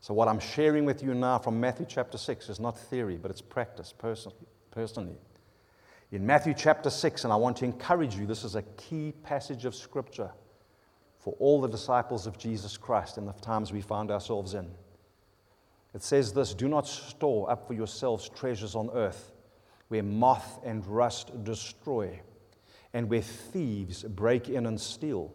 So, 0.00 0.14
what 0.14 0.28
I'm 0.28 0.40
sharing 0.40 0.86
with 0.86 1.02
you 1.02 1.14
now 1.14 1.38
from 1.38 1.60
Matthew 1.60 1.86
chapter 1.88 2.16
6 2.16 2.48
is 2.48 2.60
not 2.60 2.78
theory, 2.78 3.16
but 3.16 3.30
it's 3.30 3.42
practice 3.42 3.92
personally. 3.92 5.18
in 6.12 6.26
Matthew 6.26 6.54
chapter 6.54 6.90
6, 6.90 7.24
and 7.24 7.32
I 7.32 7.36
want 7.36 7.58
to 7.58 7.64
encourage 7.64 8.16
you, 8.16 8.26
this 8.26 8.44
is 8.44 8.54
a 8.54 8.62
key 8.62 9.12
passage 9.22 9.66
of 9.66 9.74
Scripture 9.74 10.30
for 11.20 11.34
all 11.38 11.60
the 11.60 11.68
disciples 11.68 12.26
of 12.26 12.36
Jesus 12.36 12.76
Christ 12.76 13.16
in 13.16 13.26
the 13.26 13.32
times 13.32 13.72
we 13.72 13.80
find 13.80 14.10
ourselves 14.10 14.54
in. 14.54 14.68
It 15.94 16.02
says 16.02 16.32
this 16.32 16.54
Do 16.54 16.68
not 16.68 16.88
store 16.88 17.48
up 17.48 17.66
for 17.68 17.74
yourselves 17.74 18.28
treasures 18.28 18.74
on 18.74 18.90
earth 18.92 19.32
where 19.90 20.04
moth 20.04 20.60
and 20.64 20.86
rust 20.86 21.42
destroy, 21.42 22.20
and 22.94 23.10
where 23.10 23.20
thieves 23.20 24.04
break 24.04 24.48
in 24.48 24.66
and 24.66 24.80
steal. 24.80 25.34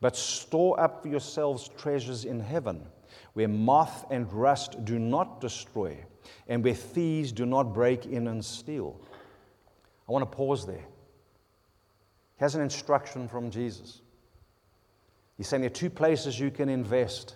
But 0.00 0.16
store 0.16 0.80
up 0.80 1.02
for 1.02 1.08
yourselves 1.08 1.68
treasures 1.76 2.24
in 2.24 2.40
heaven, 2.40 2.86
where 3.34 3.46
moth 3.46 4.06
and 4.10 4.30
rust 4.32 4.86
do 4.86 4.98
not 4.98 5.38
destroy, 5.38 5.98
and 6.48 6.64
where 6.64 6.74
thieves 6.74 7.30
do 7.30 7.44
not 7.44 7.74
break 7.74 8.06
in 8.06 8.26
and 8.26 8.42
steal. 8.42 8.98
I 10.08 10.12
want 10.12 10.22
to 10.22 10.34
pause 10.34 10.66
there. 10.66 10.86
He 12.36 12.40
has 12.40 12.54
an 12.54 12.62
instruction 12.62 13.28
from 13.28 13.50
Jesus. 13.50 14.00
He's 15.36 15.48
saying 15.48 15.62
there 15.62 15.70
are 15.70 15.74
two 15.74 15.90
places 15.90 16.38
you 16.38 16.50
can 16.50 16.68
invest 16.68 17.34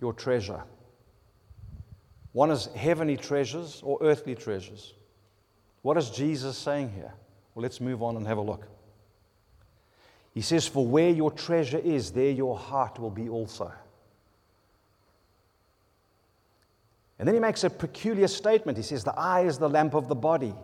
your 0.00 0.12
treasure. 0.12 0.62
One 2.32 2.50
is 2.50 2.66
heavenly 2.74 3.16
treasures 3.16 3.80
or 3.82 3.98
earthly 4.02 4.34
treasures. 4.34 4.94
What 5.82 5.96
is 5.96 6.10
Jesus 6.10 6.56
saying 6.58 6.92
here? 6.92 7.12
Well, 7.54 7.62
let's 7.62 7.80
move 7.80 8.02
on 8.02 8.16
and 8.16 8.26
have 8.26 8.38
a 8.38 8.42
look. 8.42 8.68
He 10.34 10.42
says, 10.42 10.68
For 10.68 10.86
where 10.86 11.08
your 11.08 11.30
treasure 11.30 11.78
is, 11.78 12.10
there 12.10 12.30
your 12.30 12.58
heart 12.58 12.98
will 12.98 13.10
be 13.10 13.28
also. 13.28 13.72
And 17.18 17.26
then 17.26 17.34
he 17.34 17.40
makes 17.40 17.64
a 17.64 17.70
peculiar 17.70 18.28
statement. 18.28 18.76
He 18.76 18.84
says, 18.84 19.02
The 19.02 19.18
eye 19.18 19.46
is 19.46 19.58
the 19.58 19.68
lamp 19.70 19.94
of 19.94 20.08
the 20.08 20.14
body. 20.14 20.54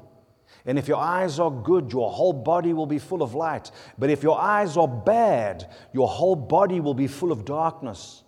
And 0.64 0.78
if 0.78 0.88
your 0.88 0.98
eyes 0.98 1.38
are 1.38 1.50
good, 1.50 1.92
your 1.92 2.10
whole 2.10 2.32
body 2.32 2.72
will 2.72 2.86
be 2.86 2.98
full 2.98 3.22
of 3.22 3.34
light. 3.34 3.70
But 3.98 4.10
if 4.10 4.22
your 4.22 4.40
eyes 4.40 4.76
are 4.76 4.88
bad, 4.88 5.68
your 5.92 6.08
whole 6.08 6.36
body 6.36 6.80
will 6.80 6.94
be 6.94 7.06
full 7.06 7.32
of 7.32 7.44
darkness. 7.44 8.22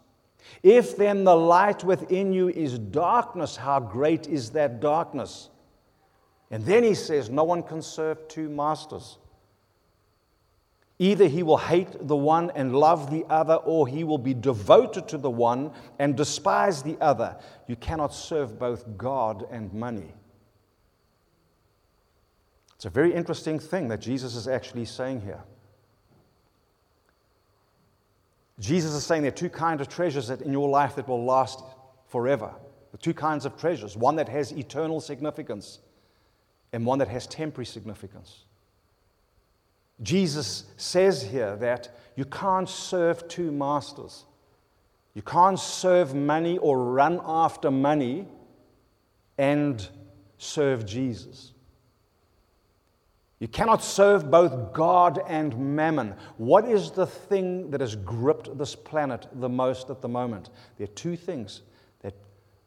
If 0.62 0.96
then 0.96 1.24
the 1.24 1.36
light 1.36 1.84
within 1.84 2.32
you 2.32 2.48
is 2.48 2.78
darkness, 2.78 3.56
how 3.56 3.80
great 3.80 4.26
is 4.26 4.50
that 4.50 4.80
darkness? 4.80 5.50
And 6.50 6.64
then 6.64 6.84
he 6.84 6.94
says, 6.94 7.30
No 7.30 7.44
one 7.44 7.62
can 7.62 7.82
serve 7.82 8.28
two 8.28 8.48
masters. 8.48 9.18
Either 10.98 11.26
he 11.26 11.42
will 11.42 11.58
hate 11.58 11.88
the 12.06 12.16
one 12.16 12.52
and 12.54 12.74
love 12.74 13.10
the 13.10 13.24
other, 13.28 13.54
or 13.54 13.88
he 13.88 14.04
will 14.04 14.18
be 14.18 14.32
devoted 14.32 15.08
to 15.08 15.18
the 15.18 15.30
one 15.30 15.72
and 15.98 16.16
despise 16.16 16.82
the 16.82 16.96
other. 17.00 17.36
You 17.66 17.74
cannot 17.76 18.14
serve 18.14 18.58
both 18.58 18.96
God 18.96 19.46
and 19.50 19.72
money. 19.72 20.14
It's 22.76 22.84
a 22.84 22.90
very 22.90 23.14
interesting 23.14 23.58
thing 23.58 23.88
that 23.88 24.00
Jesus 24.00 24.34
is 24.34 24.48
actually 24.48 24.84
saying 24.84 25.20
here. 25.22 25.42
Jesus 28.58 28.92
is 28.92 29.04
saying 29.04 29.22
there 29.22 29.32
are 29.32 29.34
two 29.34 29.50
kinds 29.50 29.80
of 29.80 29.88
treasures 29.88 30.28
that 30.28 30.42
in 30.42 30.52
your 30.52 30.68
life 30.68 30.94
that 30.96 31.08
will 31.08 31.24
last 31.24 31.62
forever. 32.08 32.52
The 32.92 32.98
two 32.98 33.14
kinds 33.14 33.44
of 33.44 33.56
treasures 33.56 33.96
one 33.96 34.16
that 34.16 34.28
has 34.28 34.52
eternal 34.52 35.00
significance 35.00 35.80
and 36.72 36.86
one 36.86 36.98
that 36.98 37.08
has 37.08 37.26
temporary 37.26 37.66
significance. 37.66 38.44
Jesus 40.02 40.64
says 40.76 41.22
here 41.22 41.56
that 41.56 41.88
you 42.16 42.24
can't 42.24 42.68
serve 42.68 43.26
two 43.28 43.50
masters. 43.50 44.24
You 45.14 45.22
can't 45.22 45.58
serve 45.58 46.14
money 46.14 46.58
or 46.58 46.84
run 46.84 47.20
after 47.24 47.70
money 47.70 48.26
and 49.38 49.88
serve 50.38 50.84
Jesus. 50.84 51.53
You 53.40 53.48
cannot 53.48 53.82
serve 53.82 54.30
both 54.30 54.72
God 54.72 55.20
and 55.26 55.76
mammon. 55.76 56.14
What 56.36 56.68
is 56.68 56.92
the 56.92 57.06
thing 57.06 57.70
that 57.72 57.80
has 57.80 57.96
gripped 57.96 58.56
this 58.56 58.74
planet 58.74 59.26
the 59.32 59.48
most 59.48 59.90
at 59.90 60.00
the 60.00 60.08
moment? 60.08 60.50
There 60.78 60.84
are 60.84 60.94
two 60.94 61.16
things 61.16 61.62
that 62.00 62.14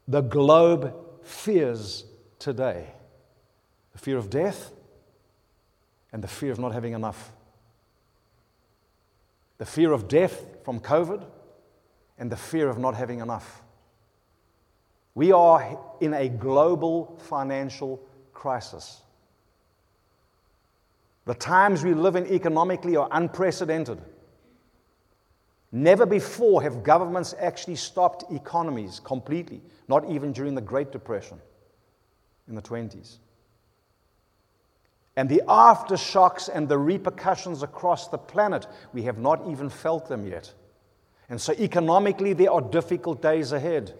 the 0.08 0.21
globe 0.21 0.93
fears 1.23 2.06
today 2.39 2.88
the 3.93 3.97
fear 3.97 4.17
of 4.17 4.30
death 4.30 4.71
and 6.12 6.23
the 6.23 6.27
fear 6.27 6.51
of 6.51 6.60
not 6.60 6.71
having 6.71 6.93
enough. 6.93 7.32
The 9.58 9.65
fear 9.65 9.91
of 9.91 10.08
death 10.08 10.45
from 10.63 10.80
COVID 10.80 11.25
and 12.19 12.32
the 12.32 12.38
fear 12.38 12.69
of 12.69 12.77
not 12.77 12.93
having 12.93 13.21
enough. 13.21 13.63
We 15.15 15.32
are 15.32 15.80
in 15.99 16.13
a 16.13 16.30
global 16.30 17.17
financial 17.23 17.99
crisis. 18.34 19.01
The 21.28 21.36
times 21.36 21.84
we 21.84 21.94
live 21.94 22.16
in 22.16 22.26
economically 22.28 22.96
are 22.96 23.10
unprecedented. 23.12 24.02
Never 25.74 26.06
before 26.06 26.63
have 26.63 26.84
governments 26.84 27.36
actually 27.38 27.76
stopped 27.76 28.32
economies 28.32 29.02
completely, 29.04 29.62
not 29.90 30.10
even 30.10 30.32
during 30.32 30.56
the 30.56 30.62
Great 30.62 30.94
Depression 30.94 31.42
in 32.48 32.56
the 32.56 32.62
20s. 32.62 33.18
And 35.18 35.28
the 35.28 35.42
aftershocks 35.50 36.48
and 36.48 36.70
the 36.70 36.78
repercussions 36.78 37.62
across 37.62 38.08
the 38.08 38.18
planet, 38.18 38.66
we 38.94 39.04
have 39.04 39.18
not 39.18 39.50
even 39.50 39.68
felt 39.70 40.08
them 40.08 40.26
yet. 40.26 40.54
And 41.28 41.42
so, 41.42 41.52
economically, 41.60 42.32
there 42.32 42.54
are 42.54 42.62
difficult 42.62 43.22
days 43.22 43.52
ahead. 43.52 43.94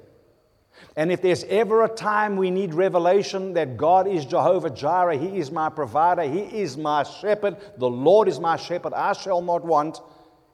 And 0.96 1.12
if 1.12 1.22
there's 1.22 1.44
ever 1.46 1.84
a 1.84 1.90
time 1.90 2.38
we 2.38 2.50
need 2.50 2.74
revelation 2.74 3.54
that 3.54 3.78
God 3.78 4.08
is 4.08 4.26
Jehovah 4.26 4.70
Jireh, 4.70 5.18
He 5.18 5.38
is 5.38 5.52
my 5.52 5.70
provider, 5.70 6.24
He 6.24 6.40
is 6.40 6.78
my 6.78 7.04
shepherd, 7.04 7.58
the 7.78 7.90
Lord 7.90 8.28
is 8.28 8.40
my 8.40 8.58
shepherd, 8.58 8.94
I 8.94 9.13
shall 9.13 9.42
not 9.42 9.63
want, 9.63 10.00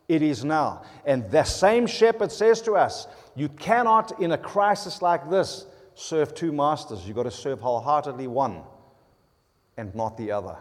it 0.08 0.22
is 0.22 0.44
now. 0.44 0.84
And 1.06 1.30
the 1.32 1.44
same 1.44 1.88
shepherd 1.88 2.32
says 2.32 2.62
to 2.64 2.74
us, 2.74 3.08
You 3.36 3.50
cannot, 3.50 4.20
in 4.20 4.34
a 4.34 4.38
crisis 4.38 5.02
like 5.02 5.30
this, 5.30 5.66
serve 5.96 6.36
two 6.36 6.52
masters. 6.52 7.08
You've 7.08 7.16
got 7.16 7.24
to 7.24 7.32
serve 7.32 7.62
wholeheartedly 7.62 8.28
one 8.28 8.64
and 9.78 9.94
not 9.96 10.18
the 10.18 10.32
other. 10.32 10.58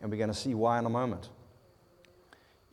And 0.00 0.10
we're 0.10 0.18
going 0.18 0.28
to 0.28 0.34
see 0.34 0.54
why 0.54 0.78
in 0.78 0.86
a 0.86 0.90
moment. 0.90 1.30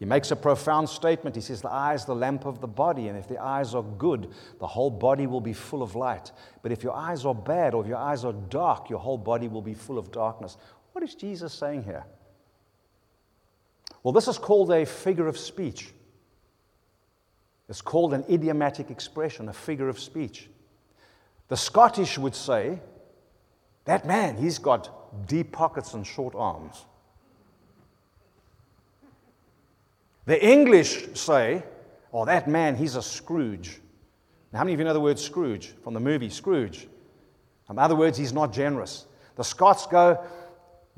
He 0.04 0.10
makes 0.10 0.32
a 0.32 0.36
profound 0.36 0.90
statement. 0.90 1.34
He 1.34 1.42
says, 1.42 1.62
The 1.62 1.72
eye 1.72 1.94
is 1.94 2.04
the 2.04 2.14
lamp 2.14 2.46
of 2.46 2.60
the 2.60 2.68
body, 2.68 3.08
and 3.08 3.18
if 3.18 3.26
the 3.26 3.42
eyes 3.42 3.74
are 3.74 3.84
good, 3.84 4.34
the 4.60 4.68
whole 4.68 4.90
body 4.90 5.28
will 5.28 5.40
be 5.40 5.54
full 5.54 5.82
of 5.82 5.96
light. 5.96 6.34
But 6.62 6.74
if 6.74 6.84
your 6.84 6.94
eyes 6.94 7.24
are 7.24 7.34
bad 7.34 7.74
or 7.74 7.84
if 7.84 7.88
your 7.88 8.00
eyes 8.00 8.26
are 8.26 8.34
dark, 8.34 8.90
your 8.90 9.00
whole 9.00 9.18
body 9.18 9.48
will 9.48 9.62
be 9.62 9.74
full 9.74 9.98
of 9.98 10.12
darkness. 10.12 10.58
What 10.92 11.06
is 11.06 11.16
Jesus 11.16 11.54
saying 11.54 11.84
here? 11.84 12.04
Well, 14.04 14.12
this 14.12 14.28
is 14.28 14.38
called 14.38 14.74
a 14.74 14.86
figure 14.86 15.28
of 15.28 15.38
speech. 15.38 15.94
It's 17.70 17.82
called 17.82 18.14
an 18.14 18.26
idiomatic 18.30 18.92
expression, 18.92 19.48
a 19.48 19.54
figure 19.54 19.88
of 19.88 19.98
speech. 20.02 20.50
The 21.48 21.56
Scottish 21.56 22.18
would 22.18 22.36
say, 22.36 22.82
That 23.86 24.06
man, 24.06 24.36
he's 24.36 24.58
got 24.58 25.28
deep 25.30 25.54
pockets 25.54 25.94
and 25.94 26.06
short 26.06 26.36
arms. 26.36 26.88
The 30.26 30.44
English 30.44 31.16
say, 31.16 31.64
oh, 32.14 32.26
that 32.26 32.48
man, 32.48 32.76
he's 32.76 32.96
a 32.96 33.02
Scrooge. 33.02 33.80
Now, 34.52 34.60
how 34.60 34.66
many 34.66 34.74
of 34.74 34.80
you 34.80 34.86
know 34.86 34.94
the 34.94 35.00
word 35.00 35.20
Scrooge 35.20 35.74
from 35.84 35.94
the 35.94 36.00
movie 36.00 36.30
Scrooge? 36.30 36.88
In 37.70 37.80
other 37.80 37.96
words, 37.96 38.18
he's 38.18 38.34
not 38.34 38.54
generous. 38.54 39.06
The 39.36 39.44
Scots 39.44 39.88
go, 39.88 40.24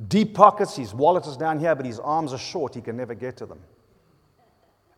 deep 0.08 0.34
pockets, 0.34 0.76
his 0.76 0.94
wallet 0.94 1.26
is 1.26 1.38
down 1.38 1.60
here, 1.60 1.74
but 1.74 1.86
his 1.86 2.00
arms 2.00 2.34
are 2.34 2.38
short, 2.38 2.76
he 2.76 2.82
can 2.82 2.98
never 2.98 3.16
get 3.16 3.38
to 3.38 3.46
them. 3.46 3.60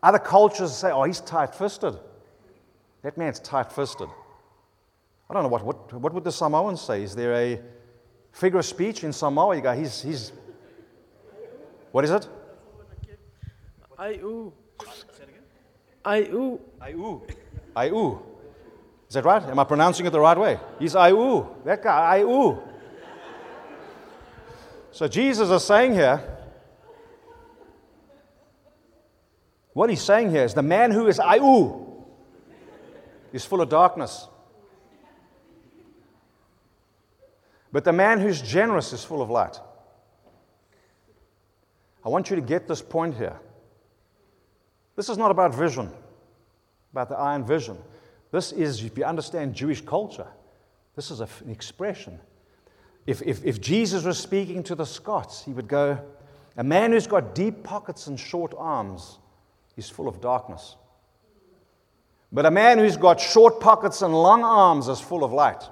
Other 0.02 0.18
cultures 0.18 0.74
say, 0.74 0.90
oh, 0.90 1.04
he's 1.04 1.20
tight 1.20 1.54
fisted. 1.54 1.94
That 3.02 3.16
man's 3.16 3.40
tight 3.40 3.72
fisted. 3.72 4.08
I 5.30 5.34
don't 5.34 5.42
know 5.42 5.48
what, 5.48 5.64
what, 5.64 5.92
what 5.94 6.12
would 6.12 6.24
the 6.24 6.32
Samoans 6.32 6.80
say? 6.80 7.02
Is 7.02 7.14
there 7.14 7.34
a 7.34 7.60
figure 8.32 8.58
of 8.58 8.64
speech 8.64 9.04
in 9.04 9.12
Samoa? 9.12 9.56
You 9.56 9.62
go, 9.62 9.72
he's, 9.72 10.02
he's, 10.02 10.32
what 11.92 12.04
is 12.04 12.10
it? 12.10 12.28
I-oo. 13.98 14.52
I-oo. 16.04 16.60
I-oo. 16.80 17.22
I-oo. 17.74 18.22
Is 19.08 19.14
that 19.14 19.24
right? 19.24 19.42
Am 19.42 19.58
I 19.58 19.64
pronouncing 19.64 20.06
it 20.06 20.10
the 20.10 20.20
right 20.20 20.38
way? 20.38 20.60
He's 20.78 20.94
I-oo. 20.94 21.46
That 21.64 21.82
guy, 21.82 22.18
I-oo. 22.18 22.62
So 24.92 25.08
Jesus 25.08 25.50
is 25.50 25.64
saying 25.64 25.94
here, 25.94 26.22
what 29.72 29.90
he's 29.90 30.02
saying 30.02 30.30
here 30.30 30.44
is 30.44 30.54
the 30.54 30.62
man 30.62 30.90
who 30.90 31.06
is 31.08 31.18
I-oo 31.18 32.04
is 33.32 33.44
full 33.44 33.60
of 33.60 33.68
darkness. 33.68 34.26
But 37.72 37.84
the 37.84 37.92
man 37.92 38.20
who's 38.20 38.40
generous 38.40 38.92
is 38.92 39.04
full 39.04 39.22
of 39.22 39.30
light. 39.30 39.60
I 42.04 42.08
want 42.08 42.30
you 42.30 42.36
to 42.36 42.42
get 42.42 42.66
this 42.66 42.80
point 42.80 43.16
here. 43.16 43.38
This 44.98 45.08
is 45.08 45.16
not 45.16 45.30
about 45.30 45.54
vision, 45.54 45.92
about 46.90 47.08
the 47.08 47.14
iron 47.14 47.44
vision. 47.44 47.78
This 48.32 48.50
is, 48.50 48.82
if 48.82 48.98
you 48.98 49.04
understand 49.04 49.54
Jewish 49.54 49.80
culture, 49.80 50.26
this 50.96 51.12
is 51.12 51.20
an 51.20 51.28
expression. 51.48 52.18
If, 53.06 53.22
if, 53.22 53.44
if 53.44 53.60
Jesus 53.60 54.02
was 54.02 54.18
speaking 54.18 54.64
to 54.64 54.74
the 54.74 54.84
Scots, 54.84 55.44
he 55.44 55.52
would 55.52 55.68
go, 55.68 56.04
A 56.56 56.64
man 56.64 56.90
who's 56.90 57.06
got 57.06 57.36
deep 57.36 57.62
pockets 57.62 58.08
and 58.08 58.18
short 58.18 58.54
arms 58.58 59.20
is 59.76 59.88
full 59.88 60.08
of 60.08 60.20
darkness. 60.20 60.74
But 62.32 62.44
a 62.44 62.50
man 62.50 62.78
who's 62.78 62.96
got 62.96 63.20
short 63.20 63.60
pockets 63.60 64.02
and 64.02 64.12
long 64.12 64.42
arms 64.42 64.88
is 64.88 65.00
full 65.00 65.22
of 65.22 65.32
light. 65.32 65.62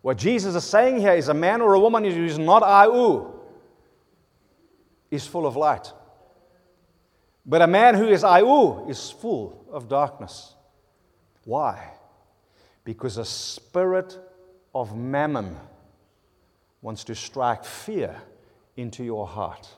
What 0.00 0.16
Jesus 0.16 0.54
is 0.54 0.64
saying 0.64 0.98
here 1.00 1.12
is 1.12 1.28
a 1.28 1.34
man 1.34 1.60
or 1.60 1.74
a 1.74 1.80
woman 1.80 2.04
who's 2.04 2.38
not 2.38 2.62
I-oo 2.62 3.38
is 5.10 5.26
full 5.26 5.46
of 5.46 5.56
light. 5.56 5.92
But 7.46 7.62
a 7.62 7.66
man 7.66 7.94
who 7.94 8.08
is 8.08 8.22
I-oo 8.22 8.88
is 8.88 9.10
full 9.10 9.66
of 9.70 9.88
darkness. 9.88 10.54
Why? 11.44 11.92
Because 12.84 13.16
a 13.16 13.24
spirit 13.24 14.18
of 14.74 14.96
mammon 14.96 15.56
wants 16.82 17.04
to 17.04 17.14
strike 17.14 17.64
fear 17.64 18.16
into 18.76 19.04
your 19.04 19.26
heart. 19.26 19.68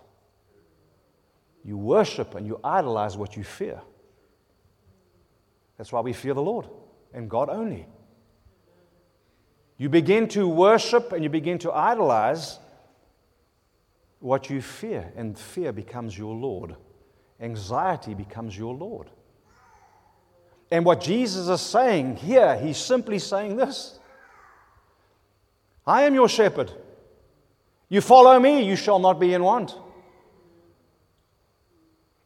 You 1.65 1.77
worship 1.77 2.35
and 2.35 2.47
you 2.47 2.61
idolize 2.63 3.17
what 3.17 3.37
you 3.37 3.45
fear. 3.45 3.81
That's 5.79 5.93
why 5.93 6.01
we 6.01 6.13
fear 6.13 6.35
the 6.35 6.43
Lord 6.43 6.69
and 7.15 7.31
God 7.31 7.49
only. 7.49 7.87
You 9.79 9.89
begin 9.89 10.29
to 10.29 10.47
worship 10.47 11.13
and 11.13 11.23
you 11.25 11.31
begin 11.31 11.59
to 11.61 11.73
idolize 11.73 12.59
what 14.21 14.49
you 14.49 14.63
fear, 14.63 15.13
and 15.17 15.37
fear 15.37 15.73
becomes 15.73 16.17
your 16.17 16.33
Lord 16.33 16.77
anxiety 17.43 18.15
becomes 18.15 18.57
your 18.57 18.75
Lord. 18.75 19.11
And 20.71 20.87
what 20.87 21.03
Jesus 21.03 21.49
is 21.49 21.61
saying 21.61 22.17
here, 22.17 22.57
he's 22.57 22.79
simply 22.79 23.19
saying 23.19 23.57
this 23.57 23.99
I 25.87 26.03
am 26.03 26.15
your 26.15 26.29
shepherd. 26.29 26.73
You 27.89 28.01
follow 28.01 28.39
me, 28.41 28.65
you 28.65 28.77
shall 28.77 28.99
not 28.99 29.21
be 29.21 29.35
in 29.35 29.43
want. 29.43 29.77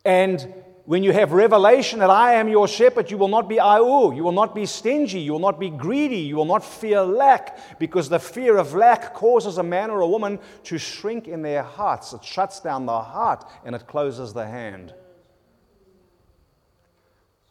And 0.05 0.55
when 0.85 1.03
you 1.03 1.13
have 1.13 1.33
revelation 1.33 1.99
that 1.99 2.11
I 2.11 2.35
am 2.35 2.49
your 2.49 2.69
shepherd, 2.69 3.11
you 3.11 3.19
will 3.19 3.27
not 3.27 3.49
be 3.49 3.57
IU, 3.57 4.15
you 4.15 4.23
will 4.23 4.31
not 4.31 4.55
be 4.55 4.67
stingy, 4.67 5.19
you 5.19 5.33
will 5.33 5.41
not 5.41 5.59
be 5.59 5.69
greedy, 5.69 6.19
you 6.19 6.37
will 6.37 6.45
not 6.45 6.65
fear 6.65 7.03
lack, 7.03 7.79
because 7.81 8.09
the 8.09 8.21
fear 8.21 8.57
of 8.57 8.75
lack 8.75 9.13
causes 9.13 9.59
a 9.59 9.65
man 9.65 9.91
or 9.91 10.03
a 10.03 10.07
woman 10.07 10.39
to 10.63 10.79
shrink 10.79 11.27
in 11.27 11.43
their 11.43 11.65
hearts. 11.65 12.13
It 12.13 12.23
shuts 12.23 12.61
down 12.61 12.87
the 12.87 13.01
heart 13.01 13.45
and 13.65 13.75
it 13.75 13.89
closes 13.89 14.33
the 14.33 14.47
hand. 14.47 14.95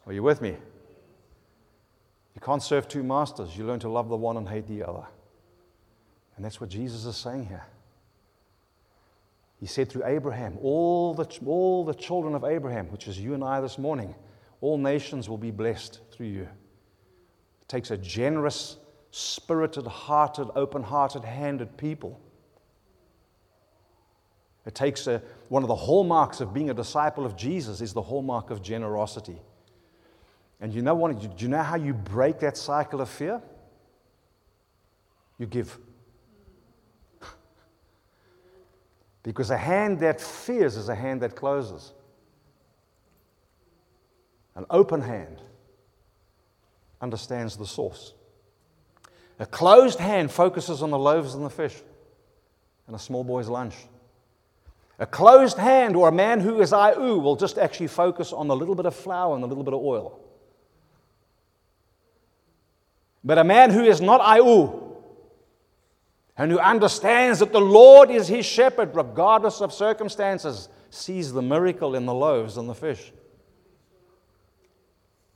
Are 0.06 0.14
you 0.14 0.24
with 0.24 0.42
me? 0.42 0.56
You 2.36 2.42
can't 2.42 2.62
serve 2.62 2.88
two 2.88 3.04
masters. 3.04 3.58
You 3.58 3.66
learn 3.66 3.80
to 3.80 3.90
love 3.90 4.10
the 4.10 4.18
one 4.18 4.38
and 4.38 4.48
hate 4.48 4.68
the 4.68 4.84
other. 4.84 5.06
And 6.36 6.44
that's 6.44 6.60
what 6.60 6.70
Jesus 6.70 7.06
is 7.06 7.16
saying 7.16 7.48
here. 7.48 7.66
He 9.58 9.66
said 9.66 9.90
through 9.90 10.06
Abraham, 10.06 10.58
all 10.62 11.14
the, 11.14 11.26
all 11.46 11.86
the 11.86 11.94
children 11.94 12.36
of 12.36 12.44
Abraham, 12.44 12.92
which 12.92 13.08
is 13.08 13.18
you 13.18 13.34
and 13.34 13.44
I 13.44 13.62
this 13.62 13.78
morning, 13.78 14.14
all 14.62 14.78
nations 14.78 15.30
will 15.30 15.38
be 15.38 15.52
blessed 15.52 16.02
through 16.12 16.28
you. 16.28 16.44
It 16.44 17.68
takes 17.68 17.90
a 17.90 17.98
generous, 17.98 18.78
spirited, 19.12 19.88
hearted, 19.88 20.50
open 20.56 20.84
hearted, 20.84 21.24
handed 21.24 21.78
people. 21.78 22.20
It 24.66 24.76
takes 24.76 25.08
a, 25.08 25.22
one 25.48 25.64
of 25.64 25.68
the 25.68 25.76
hallmarks 25.76 26.42
of 26.42 26.54
being 26.54 26.70
a 26.70 26.74
disciple 26.74 27.26
of 27.26 27.38
Jesus 27.38 27.82
is 27.82 27.94
the 27.94 28.02
hallmark 28.02 28.50
of 28.50 28.62
generosity. 28.62 29.40
And 30.62 30.74
you 30.74 30.82
know 30.82 30.96
what? 30.96 31.20
Do 31.20 31.30
you 31.38 31.50
know 31.50 31.62
how 31.62 31.76
you 31.76 31.94
break 31.94 32.40
that 32.40 32.58
cycle 32.58 33.02
of 33.02 33.10
fear? 33.10 33.42
You 35.38 35.46
give. 35.46 35.78
Because 39.24 39.50
a 39.50 39.58
hand 39.58 40.00
that 40.02 40.22
fears 40.22 40.78
is 40.78 40.88
a 40.88 40.96
hand 40.96 41.22
that 41.22 41.36
closes. 41.36 41.94
An 44.56 44.66
open 44.70 45.02
hand 45.02 45.42
understands 47.02 47.58
the 47.58 47.66
source. 47.66 48.14
A 49.40 49.46
closed 49.46 50.00
hand 50.00 50.32
focuses 50.32 50.82
on 50.82 50.92
the 50.92 50.98
loaves 50.98 51.34
and 51.34 51.44
the 51.44 51.50
fish 51.50 51.76
and 52.88 52.96
a 52.96 53.00
small 53.00 53.24
boy's 53.24 53.50
lunch. 53.50 53.76
A 54.98 55.06
closed 55.06 55.58
hand 55.58 55.96
or 55.96 56.08
a 56.08 56.12
man 56.12 56.40
who 56.40 56.62
is 56.62 56.72
IU 56.72 57.20
will 57.20 57.36
just 57.36 57.58
actually 57.58 57.88
focus 57.88 58.32
on 58.32 58.48
the 58.48 58.56
little 58.56 58.76
bit 58.76 58.86
of 58.86 58.96
flour 58.96 59.36
and 59.36 59.44
a 59.44 59.48
little 59.48 59.64
bit 59.64 59.74
of 59.74 59.82
oil. 59.82 60.22
But 63.26 63.40
a 63.40 63.44
man 63.44 63.72
who 63.72 63.84
is 63.84 64.00
not 64.00 64.38
IU 64.38 64.84
and 66.38 66.52
who 66.52 66.60
understands 66.60 67.40
that 67.40 67.52
the 67.52 67.60
Lord 67.60 68.12
is 68.12 68.28
his 68.28 68.46
shepherd, 68.46 68.96
regardless 68.96 69.62
of 69.62 69.74
circumstances, 69.74 70.70
sees 70.92 71.34
the 71.34 71.42
miracle 71.42 71.96
in 71.96 72.06
the 72.06 72.14
loaves 72.14 72.58
and 72.58 72.70
the 72.70 72.76
fish. 72.76 73.12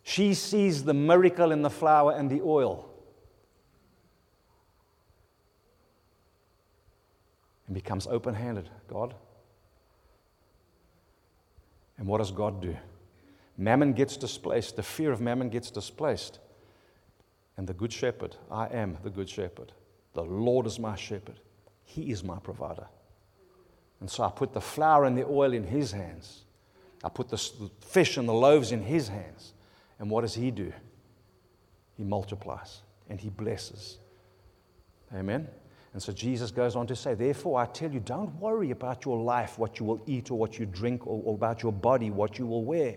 She 0.03 0.35
sees 0.35 0.83
the 0.83 0.93
miracle 0.93 1.51
in 1.51 1.63
the 1.63 1.69
flour 1.69 2.11
and 2.11 2.29
the 2.29 2.41
oil. 2.41 2.87
And 7.65 7.73
becomes 7.73 8.05
open 8.05 8.35
handed. 8.35 8.69
God. 8.87 9.15
And 11.97 12.07
what 12.07 12.19
does 12.19 12.31
God 12.31 12.61
do? 12.61 12.75
Mammon 13.57 13.93
gets 13.93 14.15
displaced. 14.15 14.75
The 14.75 14.83
fear 14.83 15.11
of 15.11 15.21
mammon 15.21 15.49
gets 15.49 15.71
displaced. 15.71 16.39
And 17.59 17.67
the 17.67 17.73
good 17.73 17.91
shepherd, 17.91 18.37
I 18.49 18.67
am 18.67 18.97
the 19.03 19.09
good 19.09 19.29
shepherd, 19.29 19.73
the 20.13 20.23
Lord 20.23 20.65
is 20.65 20.79
my 20.79 20.95
shepherd. 20.95 21.41
He 21.83 22.09
is 22.09 22.23
my 22.23 22.39
provider. 22.39 22.87
And 23.99 24.09
so 24.09 24.23
I 24.23 24.29
put 24.29 24.53
the 24.53 24.61
flour 24.61 25.03
and 25.03 25.17
the 25.17 25.25
oil 25.27 25.51
in 25.51 25.65
his 25.65 25.91
hands. 25.91 26.45
I 27.03 27.09
put 27.09 27.27
the 27.27 27.37
fish 27.81 28.15
and 28.15 28.29
the 28.29 28.33
loaves 28.33 28.71
in 28.71 28.81
his 28.81 29.09
hands. 29.09 29.55
And 29.99 30.09
what 30.09 30.21
does 30.21 30.35
he 30.35 30.51
do? 30.51 30.71
He 31.97 32.05
multiplies 32.05 32.79
and 33.09 33.19
he 33.19 33.29
blesses. 33.29 33.97
Amen. 35.13 35.45
And 35.91 36.01
so 36.01 36.13
Jesus 36.13 36.51
goes 36.51 36.77
on 36.77 36.87
to 36.87 36.95
say, 36.95 37.13
Therefore, 37.13 37.59
I 37.59 37.65
tell 37.65 37.91
you, 37.91 37.99
don't 37.99 38.33
worry 38.35 38.71
about 38.71 39.03
your 39.03 39.21
life, 39.21 39.59
what 39.59 39.81
you 39.81 39.85
will 39.85 40.01
eat 40.05 40.31
or 40.31 40.37
what 40.37 40.57
you 40.57 40.65
drink, 40.65 41.05
or, 41.05 41.21
or 41.25 41.35
about 41.35 41.61
your 41.61 41.73
body, 41.73 42.09
what 42.09 42.39
you 42.39 42.47
will 42.47 42.63
wear. 42.63 42.95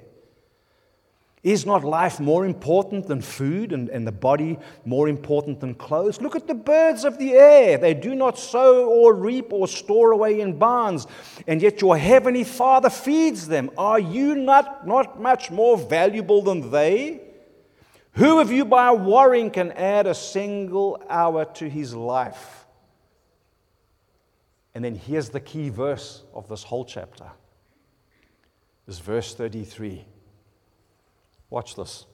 Is 1.43 1.67
not 1.67 1.83
life 1.83 2.21
more 2.21 2.47
important 2.47 3.09
than 3.09 3.21
food 3.21 3.73
and, 3.73 3.89
and 3.89 4.07
the 4.07 4.13
body 4.13 4.61
more 4.85 5.09
important 5.09 5.59
than 5.59 5.75
clothes? 5.75 6.21
Look 6.21 6.37
at 6.37 6.47
the 6.47 6.55
birds 6.55 7.05
of 7.05 7.19
the 7.19 7.33
air. 7.33 7.79
They 7.79 7.95
do 7.95 8.15
not 8.15 8.39
sow 8.39 8.89
or 8.89 9.13
reap 9.13 9.53
or 9.53 9.67
store 9.67 10.13
away 10.13 10.41
in 10.41 10.57
barns, 10.57 11.09
and 11.49 11.61
yet 11.61 11.81
your 11.81 11.97
heavenly 11.97 12.45
Father 12.45 12.91
feeds 12.91 13.49
them. 13.49 13.71
Are 13.77 13.99
you 13.99 14.37
not, 14.37 14.87
not 14.87 15.21
much 15.21 15.51
more 15.51 15.77
valuable 15.77 16.43
than 16.43 16.71
they? 16.71 17.23
Who 18.13 18.39
of 18.39 18.53
you 18.53 18.65
by 18.65 18.93
worrying 18.93 19.51
can 19.51 19.73
add 19.73 20.07
a 20.07 20.15
single 20.15 21.03
hour 21.11 21.45
to 21.55 21.69
his 21.69 21.93
life? 21.93 22.67
And 24.77 24.85
then 24.85 24.95
here's 24.95 25.31
the 25.31 25.41
key 25.41 25.71
verse 25.71 26.23
of 26.33 26.49
this 26.49 26.63
whole 26.63 26.85
chapter. 26.85 27.27
This 28.87 29.01
verse 29.01 29.35
33. 29.35 30.05
Watch 31.53 31.77
this. 31.77 32.07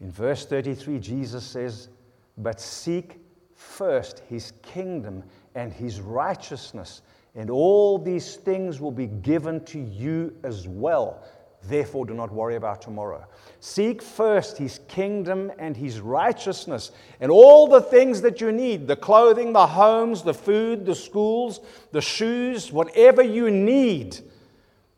In 0.00 0.10
verse 0.10 0.46
33, 0.46 0.98
Jesus 0.98 1.44
says, 1.44 1.90
But 2.38 2.58
seek 2.58 3.20
first 3.54 4.22
his 4.30 4.54
kingdom 4.62 5.22
and 5.54 5.70
his 5.70 6.00
righteousness, 6.00 7.02
and 7.34 7.50
all 7.50 7.98
these 7.98 8.36
things 8.36 8.80
will 8.80 8.92
be 8.92 9.08
given 9.08 9.62
to 9.66 9.78
you 9.78 10.34
as 10.42 10.66
well. 10.66 11.22
Therefore, 11.64 12.06
do 12.06 12.14
not 12.14 12.32
worry 12.32 12.56
about 12.56 12.80
tomorrow. 12.80 13.26
Seek 13.60 14.00
first 14.00 14.56
his 14.56 14.80
kingdom 14.88 15.52
and 15.58 15.76
his 15.76 16.00
righteousness, 16.00 16.92
and 17.20 17.30
all 17.30 17.68
the 17.68 17.82
things 17.82 18.22
that 18.22 18.40
you 18.40 18.52
need 18.52 18.86
the 18.86 18.96
clothing, 18.96 19.52
the 19.52 19.66
homes, 19.66 20.22
the 20.22 20.32
food, 20.32 20.86
the 20.86 20.94
schools, 20.94 21.60
the 21.92 22.00
shoes, 22.00 22.72
whatever 22.72 23.20
you 23.20 23.50
need 23.50 24.18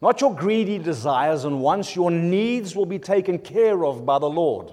not 0.01 0.21
your 0.21 0.35
greedy 0.35 0.79
desires 0.79 1.45
and 1.45 1.61
wants. 1.61 1.97
Your 1.97 2.11
needs 2.11 2.77
will 2.77 2.87
be 2.87 2.99
taken 2.99 3.39
care 3.39 3.85
of 3.85 4.07
by 4.07 4.19
the 4.19 4.31
Lord. 4.31 4.73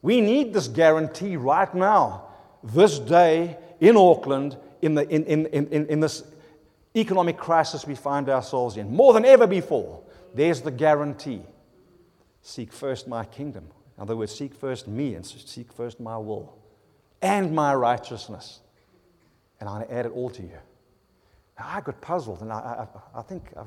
We 0.00 0.20
need 0.20 0.52
this 0.52 0.66
guarantee 0.66 1.36
right 1.36 1.72
now, 1.72 2.24
this 2.64 2.98
day 2.98 3.56
in 3.80 3.96
Auckland, 3.96 4.56
in, 4.80 4.94
the, 4.94 5.08
in, 5.08 5.24
in, 5.26 5.46
in, 5.46 5.86
in 5.86 6.00
this 6.00 6.24
economic 6.96 7.38
crisis 7.38 7.86
we 7.86 7.94
find 7.94 8.28
ourselves 8.28 8.76
in. 8.76 8.94
More 8.94 9.12
than 9.12 9.24
ever 9.24 9.46
before, 9.46 10.02
there's 10.34 10.60
the 10.60 10.72
guarantee. 10.72 11.42
Seek 12.42 12.72
first 12.72 13.06
my 13.06 13.24
kingdom. 13.24 13.68
In 13.96 14.02
other 14.02 14.16
words, 14.16 14.34
seek 14.34 14.52
first 14.54 14.88
me 14.88 15.14
and 15.14 15.24
seek 15.24 15.72
first 15.72 16.00
my 16.00 16.18
will 16.18 16.58
and 17.20 17.54
my 17.54 17.72
righteousness. 17.72 18.58
And 19.60 19.68
I'll 19.68 19.86
add 19.88 20.06
it 20.06 20.12
all 20.12 20.30
to 20.30 20.42
you. 20.42 20.58
Ah, 21.64 21.76
I 21.76 21.80
got 21.80 22.00
puzzled, 22.00 22.40
and 22.40 22.52
I, 22.52 22.86
I, 23.14 23.20
I 23.20 23.22
think 23.22 23.44
I've. 23.56 23.66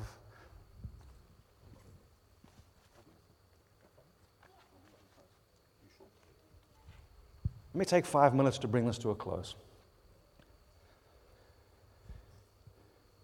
Let 7.72 7.78
me 7.78 7.84
take 7.84 8.04
five 8.04 8.34
minutes 8.34 8.58
to 8.58 8.68
bring 8.68 8.86
this 8.86 8.98
to 8.98 9.10
a 9.10 9.14
close. 9.14 9.54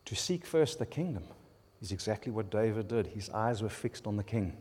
To 0.07 0.15
seek 0.15 0.45
first 0.47 0.79
the 0.79 0.87
kingdom 0.87 1.25
is 1.81 1.93
exactly 1.93 2.33
what 2.33 2.51
David 2.51 2.89
did. 2.89 3.07
His 3.09 3.31
eyes 3.31 3.63
were 3.63 3.69
fixed 3.69 4.07
on 4.07 4.17
the 4.17 4.25
king. 4.25 4.57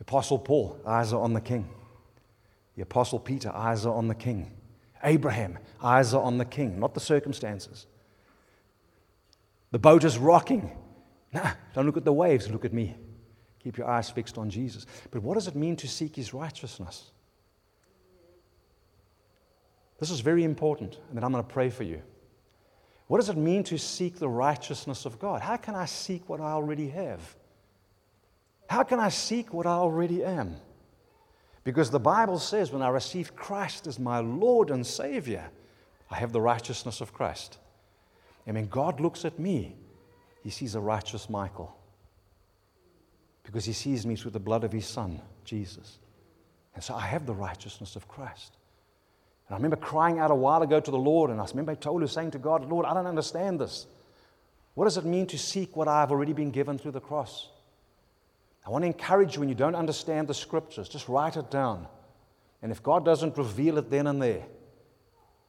Apostle 0.00 0.38
Paul, 0.38 0.78
eyes 0.86 1.12
are 1.12 1.20
on 1.20 1.32
the 1.32 1.40
king. 1.40 1.68
The 2.76 2.82
Apostle 2.82 3.18
Peter, 3.18 3.50
eyes 3.54 3.86
are 3.86 3.94
on 3.94 4.08
the 4.08 4.14
king. 4.14 4.50
Abraham, 5.04 5.58
eyes 5.82 6.14
are 6.14 6.22
on 6.22 6.38
the 6.38 6.44
king, 6.44 6.78
not 6.78 6.94
the 6.94 7.00
circumstances. 7.00 7.86
The 9.70 9.78
boat 9.78 10.04
is 10.04 10.18
rocking. 10.18 10.70
Nah, 11.32 11.52
don't 11.74 11.86
look 11.86 11.96
at 11.96 12.04
the 12.04 12.12
waves, 12.12 12.50
look 12.50 12.64
at 12.64 12.72
me. 12.72 12.94
Keep 13.62 13.78
your 13.78 13.88
eyes 13.88 14.10
fixed 14.10 14.38
on 14.38 14.50
Jesus. 14.50 14.86
But 15.10 15.22
what 15.22 15.34
does 15.34 15.46
it 15.46 15.54
mean 15.54 15.76
to 15.76 15.88
seek 15.88 16.16
his 16.16 16.34
righteousness? 16.34 17.10
This 19.98 20.10
is 20.10 20.20
very 20.20 20.42
important, 20.42 20.98
and 21.08 21.16
then 21.16 21.24
I'm 21.24 21.32
going 21.32 21.44
to 21.44 21.48
pray 21.48 21.70
for 21.70 21.84
you. 21.84 22.02
What 23.06 23.18
does 23.18 23.28
it 23.28 23.36
mean 23.36 23.62
to 23.64 23.78
seek 23.78 24.18
the 24.18 24.28
righteousness 24.28 25.04
of 25.04 25.18
God? 25.18 25.42
How 25.42 25.56
can 25.56 25.74
I 25.74 25.84
seek 25.84 26.28
what 26.28 26.40
I 26.40 26.50
already 26.50 26.88
have? 26.88 27.20
How 28.68 28.82
can 28.82 28.98
I 28.98 29.10
seek 29.10 29.52
what 29.52 29.66
I 29.66 29.74
already 29.74 30.24
am? 30.24 30.56
Because 31.64 31.90
the 31.90 32.00
Bible 32.00 32.38
says, 32.38 32.72
when 32.72 32.82
I 32.82 32.88
receive 32.88 33.36
Christ 33.36 33.86
as 33.86 33.98
my 33.98 34.18
Lord 34.18 34.70
and 34.70 34.86
Savior, 34.86 35.48
I 36.10 36.16
have 36.16 36.32
the 36.32 36.40
righteousness 36.40 37.00
of 37.00 37.12
Christ. 37.12 37.58
And 38.46 38.56
when 38.56 38.68
God 38.68 39.00
looks 39.00 39.24
at 39.24 39.38
me, 39.38 39.76
he 40.42 40.50
sees 40.50 40.74
a 40.74 40.80
righteous 40.80 41.30
Michael. 41.30 41.76
Because 43.44 43.64
he 43.64 43.72
sees 43.72 44.04
me 44.04 44.16
through 44.16 44.32
the 44.32 44.40
blood 44.40 44.64
of 44.64 44.72
his 44.72 44.86
Son, 44.86 45.20
Jesus. 45.44 45.98
And 46.74 46.82
so 46.82 46.94
I 46.94 47.06
have 47.06 47.26
the 47.26 47.34
righteousness 47.34 47.96
of 47.96 48.08
Christ. 48.08 48.56
And 49.46 49.54
I 49.54 49.56
remember 49.56 49.76
crying 49.76 50.18
out 50.18 50.30
a 50.30 50.34
while 50.34 50.62
ago 50.62 50.80
to 50.80 50.90
the 50.90 50.98
Lord, 50.98 51.30
and 51.30 51.40
I 51.40 51.44
remember 51.44 51.72
I 51.72 51.74
totally 51.76 52.08
saying 52.08 52.32
to 52.32 52.38
God, 52.38 52.68
Lord, 52.68 52.86
I 52.86 52.94
don't 52.94 53.06
understand 53.06 53.60
this. 53.60 53.86
What 54.74 54.84
does 54.84 54.96
it 54.96 55.04
mean 55.04 55.26
to 55.28 55.38
seek 55.38 55.76
what 55.76 55.86
I've 55.86 56.10
already 56.10 56.32
been 56.32 56.50
given 56.50 56.78
through 56.78 56.92
the 56.92 57.00
cross? 57.00 57.48
I 58.64 58.70
want 58.70 58.82
to 58.82 58.86
encourage 58.86 59.34
you 59.34 59.40
when 59.40 59.48
you 59.48 59.54
don't 59.54 59.74
understand 59.74 60.28
the 60.28 60.34
scriptures, 60.34 60.88
just 60.88 61.08
write 61.08 61.36
it 61.36 61.50
down. 61.50 61.86
And 62.62 62.70
if 62.70 62.82
God 62.82 63.04
doesn't 63.04 63.36
reveal 63.36 63.78
it 63.78 63.90
then 63.90 64.06
and 64.06 64.22
there, 64.22 64.44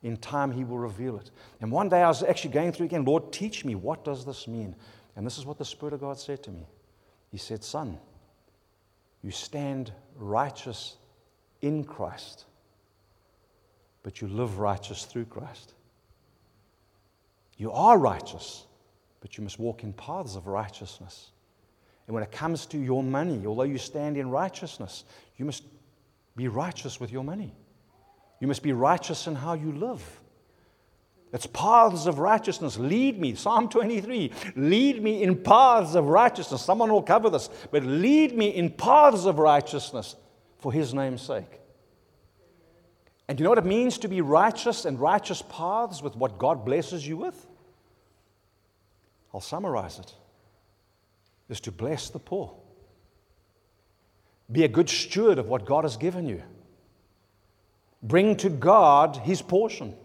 in 0.02 0.18
time 0.18 0.52
He 0.52 0.64
will 0.64 0.80
reveal 0.80 1.18
it. 1.18 1.32
And 1.62 1.72
one 1.72 1.90
day 1.90 2.02
I 2.02 2.08
was 2.08 2.24
actually 2.24 2.52
going 2.52 2.72
through 2.72 2.88
again, 2.88 3.06
Lord, 3.06 3.32
teach 3.32 3.64
me, 3.64 3.76
what 3.76 4.04
does 4.04 4.26
this 4.26 4.48
mean? 4.48 4.76
And 5.16 5.26
this 5.26 5.38
is 5.38 5.46
what 5.46 5.58
the 5.58 5.66
Spirit 5.66 5.94
of 5.94 6.02
God 6.02 6.20
said 6.20 6.44
to 6.44 6.52
me. 6.52 6.66
He 7.30 7.38
said, 7.38 7.64
Son, 7.64 7.98
you 9.22 9.32
stand 9.32 9.92
righteous 10.18 10.98
in 11.62 11.84
Christ, 11.84 12.46
but 14.02 14.22
you 14.22 14.28
live 14.28 14.60
righteous 14.60 15.06
through 15.06 15.26
Christ. 15.26 15.74
You 17.58 17.72
are 17.72 17.98
righteous, 17.98 18.66
but 19.22 19.38
you 19.38 19.44
must 19.44 19.60
walk 19.60 19.84
in 19.84 19.94
paths 19.94 20.36
of 20.36 20.48
righteousness. 20.48 21.30
And 22.08 22.14
when 22.14 22.24
it 22.24 22.32
comes 22.32 22.66
to 22.68 22.78
your 22.78 23.02
money, 23.04 23.46
although 23.46 23.64
you 23.64 23.78
stand 23.78 24.18
in 24.18 24.30
righteousness, 24.30 25.06
you 25.38 25.46
must 25.46 25.64
be 26.36 26.48
righteous 26.48 27.00
with 27.00 27.12
your 27.12 27.24
money. 27.24 27.54
You 28.40 28.48
must 28.48 28.64
be 28.64 28.74
righteous 28.74 29.28
in 29.28 29.36
how 29.36 29.54
you 29.54 29.72
live. 29.72 30.04
It's 31.32 31.48
paths 31.48 32.06
of 32.06 32.20
righteousness. 32.20 32.78
Lead 32.78 33.20
me. 33.20 33.36
Psalm 33.36 33.70
23. 33.70 34.32
Lead 34.56 35.02
me 35.02 35.24
in 35.24 35.42
paths 35.42 35.96
of 35.96 36.08
righteousness. 36.08 36.62
Someone 36.62 36.92
will 36.92 37.02
cover 37.02 37.30
this, 37.30 37.50
but 37.72 37.84
lead 37.84 38.38
me 38.38 38.50
in 38.50 38.70
paths 38.70 39.26
of 39.26 39.40
righteousness 39.40 40.16
for 40.60 40.72
his 40.72 40.94
name's 40.94 41.22
sake. 41.22 41.60
And 43.28 43.40
you 43.40 43.46
know 43.46 43.50
what 43.50 43.58
it 43.58 43.66
means 43.66 43.98
to 44.00 44.08
be 44.08 44.22
righteous 44.22 44.86
and 44.86 45.00
righteous 45.00 45.42
paths 45.50 46.04
with 46.04 46.16
what 46.16 46.38
God 46.38 46.66
blesses 46.66 47.08
you 47.08 47.18
with? 47.18 47.48
I'll 49.34 49.42
summarize 49.42 49.98
it 49.98 50.14
is 51.50 51.60
to 51.62 51.72
bless 51.72 52.10
the 52.10 52.20
poor. 52.20 52.54
Be 54.52 54.64
a 54.64 54.68
good 54.68 54.90
steward 54.90 55.40
of 55.40 55.48
what 55.48 55.66
God 55.66 55.84
has 55.84 55.98
given 55.98 56.28
you. 56.28 56.42
Bring 58.02 58.36
to 58.38 58.50
God 58.50 59.18
his 59.18 59.42
portion. 59.42 59.96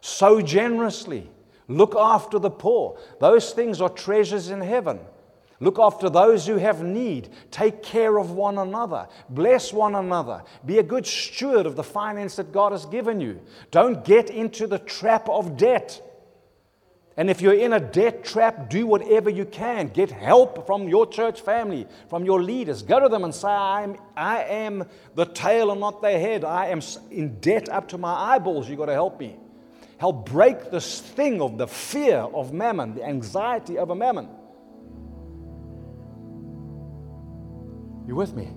Sow 0.00 0.40
generously. 0.42 1.30
Look 1.66 1.94
after 1.96 2.38
the 2.38 2.50
poor. 2.50 2.98
Those 3.20 3.52
things 3.52 3.80
are 3.80 3.88
treasures 3.88 4.50
in 4.50 4.60
heaven. 4.60 5.00
Look 5.60 5.78
after 5.78 6.10
those 6.10 6.46
who 6.46 6.56
have 6.56 6.82
need. 6.82 7.30
Take 7.50 7.82
care 7.82 8.18
of 8.18 8.32
one 8.32 8.58
another. 8.58 9.08
Bless 9.30 9.72
one 9.72 9.94
another. 9.94 10.42
Be 10.66 10.78
a 10.78 10.82
good 10.82 11.06
steward 11.06 11.64
of 11.64 11.76
the 11.76 11.82
finance 11.82 12.36
that 12.36 12.52
God 12.52 12.72
has 12.72 12.84
given 12.84 13.20
you. 13.20 13.40
Don't 13.70 14.04
get 14.04 14.28
into 14.28 14.66
the 14.66 14.80
trap 14.80 15.28
of 15.28 15.56
debt. 15.56 16.02
And 17.16 17.30
if 17.30 17.40
you're 17.40 17.54
in 17.54 17.72
a 17.72 17.78
debt 17.78 18.24
trap, 18.24 18.68
do 18.68 18.86
whatever 18.86 19.30
you 19.30 19.44
can. 19.44 19.88
Get 19.88 20.10
help 20.10 20.66
from 20.66 20.88
your 20.88 21.06
church 21.06 21.42
family, 21.42 21.86
from 22.10 22.24
your 22.24 22.42
leaders. 22.42 22.82
Go 22.82 22.98
to 22.98 23.08
them 23.08 23.22
and 23.22 23.32
say, 23.32 23.48
I'm, 23.48 23.96
I 24.16 24.42
am 24.42 24.84
the 25.14 25.24
tail 25.24 25.70
and 25.70 25.80
not 25.80 26.02
the 26.02 26.10
head. 26.10 26.44
I 26.44 26.68
am 26.68 26.80
in 27.12 27.38
debt 27.38 27.68
up 27.68 27.88
to 27.90 27.98
my 27.98 28.34
eyeballs. 28.34 28.68
You've 28.68 28.78
got 28.78 28.86
to 28.86 28.94
help 28.94 29.20
me. 29.20 29.36
Help 29.98 30.28
break 30.28 30.72
this 30.72 31.00
thing 31.00 31.40
of 31.40 31.56
the 31.56 31.68
fear 31.68 32.16
of 32.16 32.52
mammon, 32.52 32.96
the 32.96 33.04
anxiety 33.04 33.78
of 33.78 33.90
a 33.90 33.94
mammon. 33.94 34.28
You 38.08 38.16
with 38.16 38.34
me? 38.34 38.50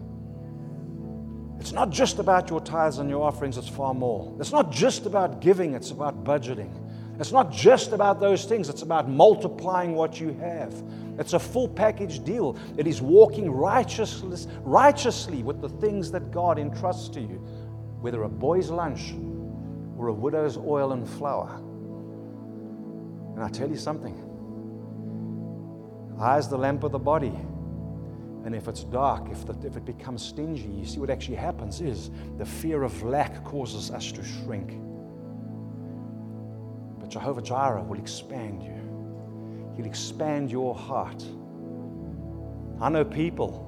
It's 1.59 1.71
not 1.71 1.91
just 1.91 2.19
about 2.19 2.49
your 2.49 2.59
tithes 2.59 2.97
and 2.97 3.09
your 3.09 3.23
offerings, 3.23 3.57
it's 3.57 3.69
far 3.69 3.93
more. 3.93 4.35
It's 4.39 4.51
not 4.51 4.71
just 4.71 5.05
about 5.05 5.41
giving, 5.41 5.73
it's 5.73 5.91
about 5.91 6.23
budgeting. 6.23 6.71
It's 7.19 7.31
not 7.31 7.51
just 7.51 7.93
about 7.93 8.19
those 8.19 8.45
things, 8.45 8.69
it's 8.69 8.83
about 8.83 9.09
multiplying 9.09 9.93
what 9.93 10.19
you 10.19 10.33
have. 10.33 10.73
It's 11.17 11.33
a 11.33 11.39
full 11.39 11.67
package 11.67 12.23
deal. 12.23 12.57
It 12.77 12.85
is 12.85 13.01
walking 13.01 13.49
righteously, 13.49 14.37
righteously 14.61 15.41
with 15.41 15.61
the 15.61 15.69
things 15.69 16.11
that 16.11 16.31
God 16.31 16.59
entrusts 16.59 17.09
to 17.09 17.19
you, 17.19 17.43
whether 18.01 18.23
a 18.23 18.29
boy's 18.29 18.69
lunch 18.69 19.15
or 19.97 20.09
a 20.09 20.13
widow's 20.13 20.57
oil 20.57 20.91
and 20.91 21.09
flour. 21.09 21.57
And 23.35 23.43
I 23.43 23.49
tell 23.49 23.69
you 23.69 23.77
something 23.77 24.23
eyes 26.19 26.47
the 26.47 26.57
lamp 26.57 26.83
of 26.83 26.91
the 26.91 26.99
body. 26.99 27.33
And 28.45 28.55
if 28.55 28.67
it's 28.67 28.83
dark, 28.83 29.29
if, 29.29 29.45
the, 29.45 29.55
if 29.67 29.75
it 29.75 29.85
becomes 29.85 30.23
stingy, 30.23 30.67
you 30.67 30.85
see 30.85 30.99
what 30.99 31.09
actually 31.09 31.35
happens 31.35 31.81
is 31.81 32.11
the 32.37 32.45
fear 32.45 32.83
of 32.83 33.03
lack 33.03 33.43
causes 33.43 33.91
us 33.91 34.11
to 34.13 34.23
shrink. 34.23 34.79
But 37.07 37.13
Jehovah 37.13 37.41
Jireh 37.41 37.83
will 37.83 37.99
expand 37.99 38.61
you, 38.61 39.73
He'll 39.77 39.85
expand 39.85 40.51
your 40.51 40.75
heart. 40.75 41.23
I 42.81 42.89
know 42.89 43.05
people 43.05 43.63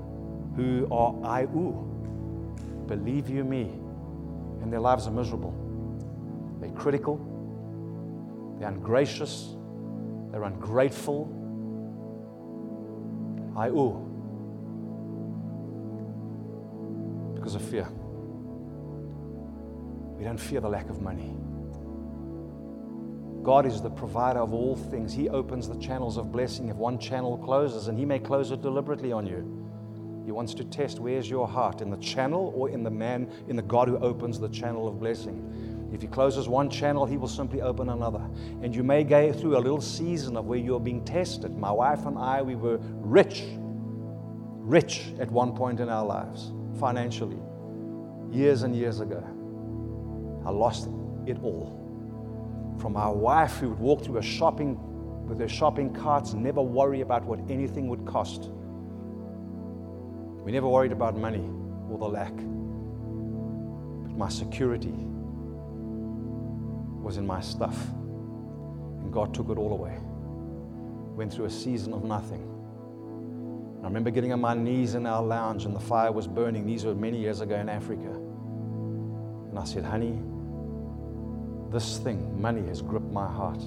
who 0.58 0.86
are 0.92 1.40
IU, 1.40 1.72
believe 2.86 3.30
you 3.30 3.46
me, 3.46 3.80
and 4.62 4.74
their 4.74 4.82
lives 4.82 5.08
are 5.08 5.12
miserable. 5.12 5.56
They're 6.60 6.72
critical, 6.72 7.16
they're 8.60 8.68
ungracious, 8.68 9.56
they're 10.32 10.44
ungrateful. 10.44 11.34
IU. 13.56 14.06
Because 17.36 17.56
of 17.56 17.62
fear. 17.62 17.88
We 20.18 20.26
don't 20.26 20.38
fear 20.38 20.60
the 20.60 20.68
lack 20.68 20.90
of 20.90 21.02
money. 21.02 21.38
God 23.44 23.66
is 23.66 23.82
the 23.82 23.90
provider 23.90 24.40
of 24.40 24.54
all 24.54 24.76
things. 24.76 25.14
He 25.14 25.30
opens 25.30 25.68
the 25.68 25.78
channels 25.78 26.18
of 26.18 26.32
blessing. 26.32 26.70
If 26.70 26.76
one 26.76 27.00
channel 27.00 27.38
closes, 27.38 27.88
and 27.88 27.98
He 27.98 28.06
may 28.06 28.20
close 28.20 28.52
it 28.52 28.62
deliberately 28.62 29.12
on 29.12 29.26
you, 29.26 30.24
He 30.26 30.32
wants 30.32 30.54
to 30.56 30.66
test 30.66 31.00
where's 31.00 31.30
your 31.30 31.48
heart 31.48 31.82
in 31.82 31.90
the 31.90 31.98
channel 31.98 32.54
or 32.56 32.70
in 32.70 32.84
the 32.84 32.92
man, 32.92 33.32
in 33.48 33.56
the 33.56 33.62
God 33.62 33.88
who 33.88 33.98
opens 34.00 34.40
the 34.40 34.50
channel 34.50 34.88
of 34.88 35.00
blessing. 35.00 35.90
If 35.94 36.02
He 36.02 36.08
closes 36.08 36.50
one 36.50 36.70
channel, 36.70 37.06
He 37.06 37.18
will 37.18 37.30
simply 37.30 37.62
open 37.62 37.90
another. 37.90 38.22
And 38.62 38.76
you 38.76 38.84
may 38.84 39.04
go 39.06 39.32
through 39.32 39.58
a 39.58 39.60
little 39.60 39.82
season 39.82 40.36
of 40.36 40.46
where 40.46 40.60
you're 40.60 40.80
being 40.80 41.06
tested. 41.06 41.58
My 41.58 41.72
wife 41.72 42.06
and 42.06 42.18
I, 42.18 42.42
we 42.42 42.56
were 42.56 42.80
rich, 42.98 43.46
rich 44.58 45.14
at 45.20 45.32
one 45.32 45.56
point 45.56 45.80
in 45.80 45.88
our 45.88 46.06
lives, 46.06 46.52
financially, 46.78 47.40
years 48.32 48.64
and 48.64 48.76
years 48.76 49.00
ago. 49.00 49.24
I 50.46 50.52
lost 50.52 50.90
it 51.26 51.38
all 51.42 51.89
from 52.80 52.95
our 52.95 53.13
wife 53.13 53.57
who 53.57 53.69
would 53.69 53.80
walk 53.80 54.03
through 54.03 54.17
a 54.17 54.23
shopping 54.23 54.77
with 55.30 55.39
her 55.39 55.47
shopping 55.47 55.93
carts 55.93 56.34
never 56.34 56.61
worry 56.61 57.01
about 57.01 57.23
what 57.23 57.39
anything 57.49 57.88
would 57.88 58.03
cost. 58.05 58.49
We 60.43 60.51
never 60.51 60.67
worried 60.67 60.91
about 60.91 61.15
money 61.15 61.47
or 61.89 61.99
the 61.99 62.07
lack. 62.07 62.36
But 62.36 64.17
my 64.17 64.30
security 64.30 64.95
was 67.03 67.17
in 67.17 67.27
my 67.27 67.41
stuff. 67.41 67.77
And 67.89 69.13
God 69.13 69.36
took 69.36 69.49
it 69.49 69.57
all 69.59 69.71
away. 69.71 69.97
Went 71.15 71.32
through 71.32 71.45
a 71.45 71.51
season 71.51 71.93
of 71.93 72.03
nothing. 72.03 72.45
I 73.82 73.86
remember 73.86 74.09
getting 74.09 74.34
on 74.34 74.41
my 74.41 74.55
knees 74.55 74.95
in 74.95 75.05
our 75.05 75.21
lounge 75.21 75.65
and 75.65 75.75
the 75.75 75.80
fire 75.80 76.11
was 76.11 76.27
burning. 76.27 76.65
These 76.65 76.86
were 76.86 76.95
many 76.95 77.19
years 77.19 77.41
ago 77.41 77.55
in 77.55 77.69
Africa. 77.69 78.09
And 78.09 79.59
I 79.59 79.63
said, 79.63 79.84
honey, 79.86 80.19
this 81.72 81.97
thing, 81.97 82.41
money, 82.41 82.67
has 82.67 82.82
gripped 82.82 83.11
my 83.11 83.28
heart. 83.28 83.61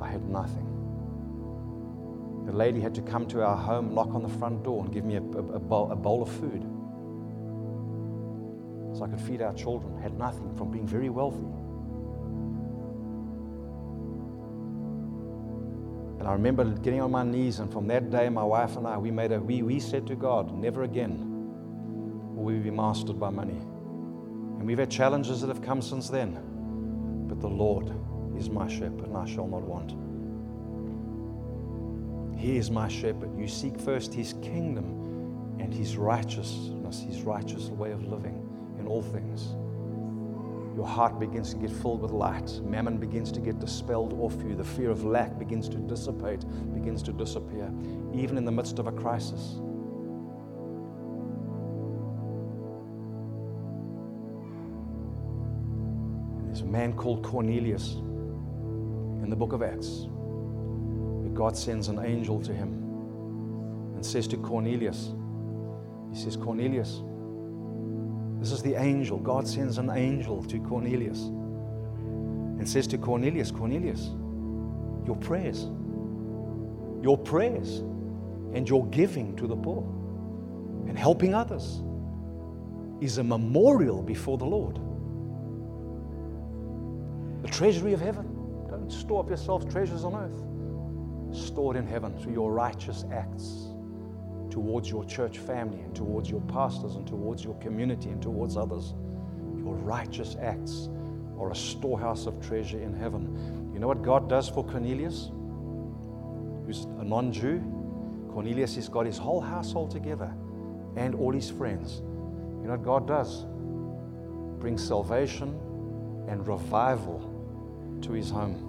I 0.00 0.08
had 0.08 0.28
nothing. 0.28 0.64
The 2.46 2.52
lady 2.52 2.80
had 2.80 2.94
to 2.94 3.02
come 3.02 3.26
to 3.28 3.42
our 3.44 3.56
home, 3.56 3.94
knock 3.94 4.14
on 4.14 4.22
the 4.22 4.28
front 4.28 4.64
door, 4.64 4.84
and 4.84 4.92
give 4.92 5.04
me 5.04 5.16
a, 5.16 5.22
a, 5.22 5.56
a, 5.56 5.58
bowl, 5.58 5.92
a 5.92 5.96
bowl 5.96 6.22
of 6.22 6.30
food 6.30 6.62
so 8.96 9.04
I 9.04 9.08
could 9.08 9.20
feed 9.20 9.42
our 9.42 9.52
children. 9.52 10.00
Had 10.00 10.18
nothing 10.18 10.56
from 10.56 10.70
being 10.70 10.86
very 10.86 11.10
wealthy. 11.10 11.46
And 16.18 16.26
I 16.26 16.32
remember 16.32 16.64
getting 16.64 17.00
on 17.00 17.10
my 17.10 17.22
knees, 17.22 17.58
and 17.58 17.70
from 17.72 17.86
that 17.88 18.10
day, 18.10 18.28
my 18.28 18.42
wife 18.42 18.76
and 18.76 18.86
I, 18.86 18.96
we 18.98 19.10
made 19.10 19.30
a 19.30 19.38
we, 19.38 19.62
we 19.62 19.78
said 19.78 20.06
to 20.06 20.16
God, 20.16 20.52
never 20.52 20.84
again 20.84 21.26
will 22.34 22.44
we 22.44 22.58
be 22.58 22.70
mastered 22.70 23.20
by 23.20 23.30
money. 23.30 23.58
And 23.58 24.66
we've 24.66 24.78
had 24.78 24.90
challenges 24.90 25.42
that 25.42 25.48
have 25.48 25.62
come 25.62 25.82
since 25.82 26.08
then. 26.08 26.57
But 27.28 27.40
the 27.40 27.48
Lord 27.48 27.92
is 28.36 28.50
my 28.50 28.66
shepherd, 28.66 29.06
and 29.06 29.16
I 29.16 29.26
shall 29.26 29.46
not 29.46 29.62
want. 29.62 29.94
He 32.38 32.56
is 32.56 32.70
my 32.70 32.88
shepherd. 32.88 33.36
You 33.38 33.48
seek 33.48 33.78
first 33.80 34.14
his 34.14 34.34
kingdom 34.42 35.56
and 35.58 35.74
his 35.74 35.96
righteousness, 35.96 37.00
his 37.00 37.22
righteous 37.22 37.68
way 37.68 37.90
of 37.90 38.06
living 38.06 38.48
in 38.78 38.86
all 38.86 39.02
things. 39.02 39.48
Your 40.76 40.86
heart 40.86 41.18
begins 41.18 41.52
to 41.54 41.58
get 41.58 41.72
filled 41.72 42.00
with 42.02 42.12
light. 42.12 42.60
Mammon 42.62 42.98
begins 42.98 43.32
to 43.32 43.40
get 43.40 43.58
dispelled 43.58 44.12
off 44.20 44.40
you. 44.44 44.54
The 44.54 44.62
fear 44.62 44.90
of 44.90 45.04
lack 45.04 45.36
begins 45.36 45.68
to 45.70 45.76
dissipate, 45.76 46.44
begins 46.72 47.02
to 47.02 47.12
disappear, 47.12 47.72
even 48.14 48.38
in 48.38 48.44
the 48.44 48.52
midst 48.52 48.78
of 48.78 48.86
a 48.86 48.92
crisis. 48.92 49.56
Man 56.78 56.92
called 56.92 57.24
Cornelius 57.24 57.94
in 57.94 59.26
the 59.28 59.34
book 59.34 59.52
of 59.52 59.64
Acts. 59.64 60.06
God 61.34 61.56
sends 61.56 61.88
an 61.88 61.98
angel 61.98 62.40
to 62.40 62.52
him 62.52 62.68
and 63.96 64.06
says 64.06 64.28
to 64.28 64.36
Cornelius, 64.36 65.12
He 66.12 66.20
says, 66.20 66.36
Cornelius, 66.36 67.02
this 68.38 68.52
is 68.52 68.62
the 68.62 68.76
angel. 68.76 69.18
God 69.18 69.48
sends 69.48 69.78
an 69.78 69.90
angel 69.90 70.44
to 70.44 70.60
Cornelius 70.60 71.18
and 72.60 72.68
says 72.68 72.86
to 72.88 72.98
Cornelius, 72.98 73.50
Cornelius, 73.50 74.10
your 75.04 75.16
prayers, 75.16 75.64
your 77.02 77.18
prayers, 77.18 77.78
and 78.54 78.68
your 78.68 78.86
giving 78.86 79.34
to 79.34 79.48
the 79.48 79.56
poor 79.56 79.82
and 80.86 80.96
helping 80.96 81.34
others 81.34 81.82
is 83.00 83.18
a 83.18 83.24
memorial 83.24 84.00
before 84.00 84.38
the 84.38 84.46
Lord. 84.46 84.78
The 87.48 87.54
treasury 87.54 87.94
of 87.94 88.00
heaven. 88.00 88.26
Don't 88.68 88.92
store 88.92 89.20
up 89.20 89.28
yourselves 89.28 89.64
treasures 89.72 90.04
on 90.04 90.14
earth. 90.14 91.34
Store 91.34 91.74
it 91.74 91.78
in 91.78 91.86
heaven 91.86 92.14
through 92.18 92.34
your 92.34 92.52
righteous 92.52 93.06
acts 93.10 93.68
towards 94.50 94.90
your 94.90 95.02
church 95.06 95.38
family 95.38 95.80
and 95.80 95.96
towards 95.96 96.28
your 96.28 96.42
pastors 96.42 96.96
and 96.96 97.06
towards 97.06 97.42
your 97.42 97.54
community 97.54 98.10
and 98.10 98.20
towards 98.20 98.58
others. 98.58 98.92
Your 99.56 99.74
righteous 99.76 100.36
acts 100.42 100.90
are 101.40 101.50
a 101.50 101.54
storehouse 101.54 102.26
of 102.26 102.38
treasure 102.46 102.80
in 102.80 102.92
heaven. 102.92 103.70
You 103.72 103.80
know 103.80 103.88
what 103.88 104.02
God 104.02 104.28
does 104.28 104.50
for 104.50 104.62
Cornelius, 104.62 105.30
who's 106.66 106.84
a 107.00 107.04
non 107.04 107.32
Jew? 107.32 107.62
Cornelius 108.30 108.74
has 108.74 108.90
got 108.90 109.06
his 109.06 109.16
whole 109.16 109.40
household 109.40 109.90
together 109.90 110.30
and 110.96 111.14
all 111.14 111.32
his 111.32 111.50
friends. 111.50 112.02
You 112.60 112.66
know 112.66 112.72
what 112.72 112.84
God 112.84 113.08
does? 113.08 113.46
Brings 114.60 114.86
salvation 114.86 115.58
and 116.28 116.46
revival 116.46 117.27
to 118.02 118.12
his 118.12 118.30
home. 118.30 118.64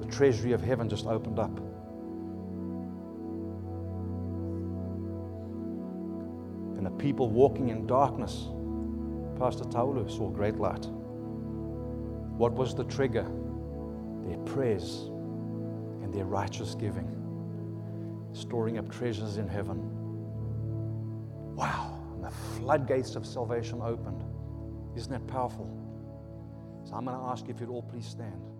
The 0.00 0.06
treasury 0.06 0.52
of 0.52 0.60
heaven 0.62 0.88
just 0.88 1.06
opened 1.06 1.38
up. 1.38 1.58
And 6.76 6.84
the 6.86 6.90
people 6.90 7.30
walking 7.30 7.68
in 7.68 7.86
darkness, 7.86 8.48
Pastor 9.38 9.64
Taulu 9.64 10.08
saw 10.10 10.28
great 10.30 10.56
light. 10.56 10.86
What 12.36 12.52
was 12.52 12.74
the 12.74 12.84
trigger? 12.84 13.26
Their 14.24 14.38
prayers 14.38 15.08
and 16.02 16.12
their 16.12 16.24
righteous 16.24 16.74
giving, 16.74 17.08
storing 18.32 18.78
up 18.78 18.90
treasures 18.90 19.36
in 19.36 19.48
heaven. 19.48 19.78
Wow, 21.54 22.00
and 22.14 22.24
the 22.24 22.30
floodgates 22.30 23.16
of 23.16 23.24
salvation 23.26 23.80
opened. 23.82 24.24
Isn't 24.96 25.12
that 25.12 25.26
powerful? 25.26 25.83
I'm 26.94 27.04
going 27.04 27.18
to 27.18 27.24
ask 27.24 27.48
if 27.48 27.60
you'd 27.60 27.70
all 27.70 27.82
please 27.82 28.06
stand. 28.06 28.53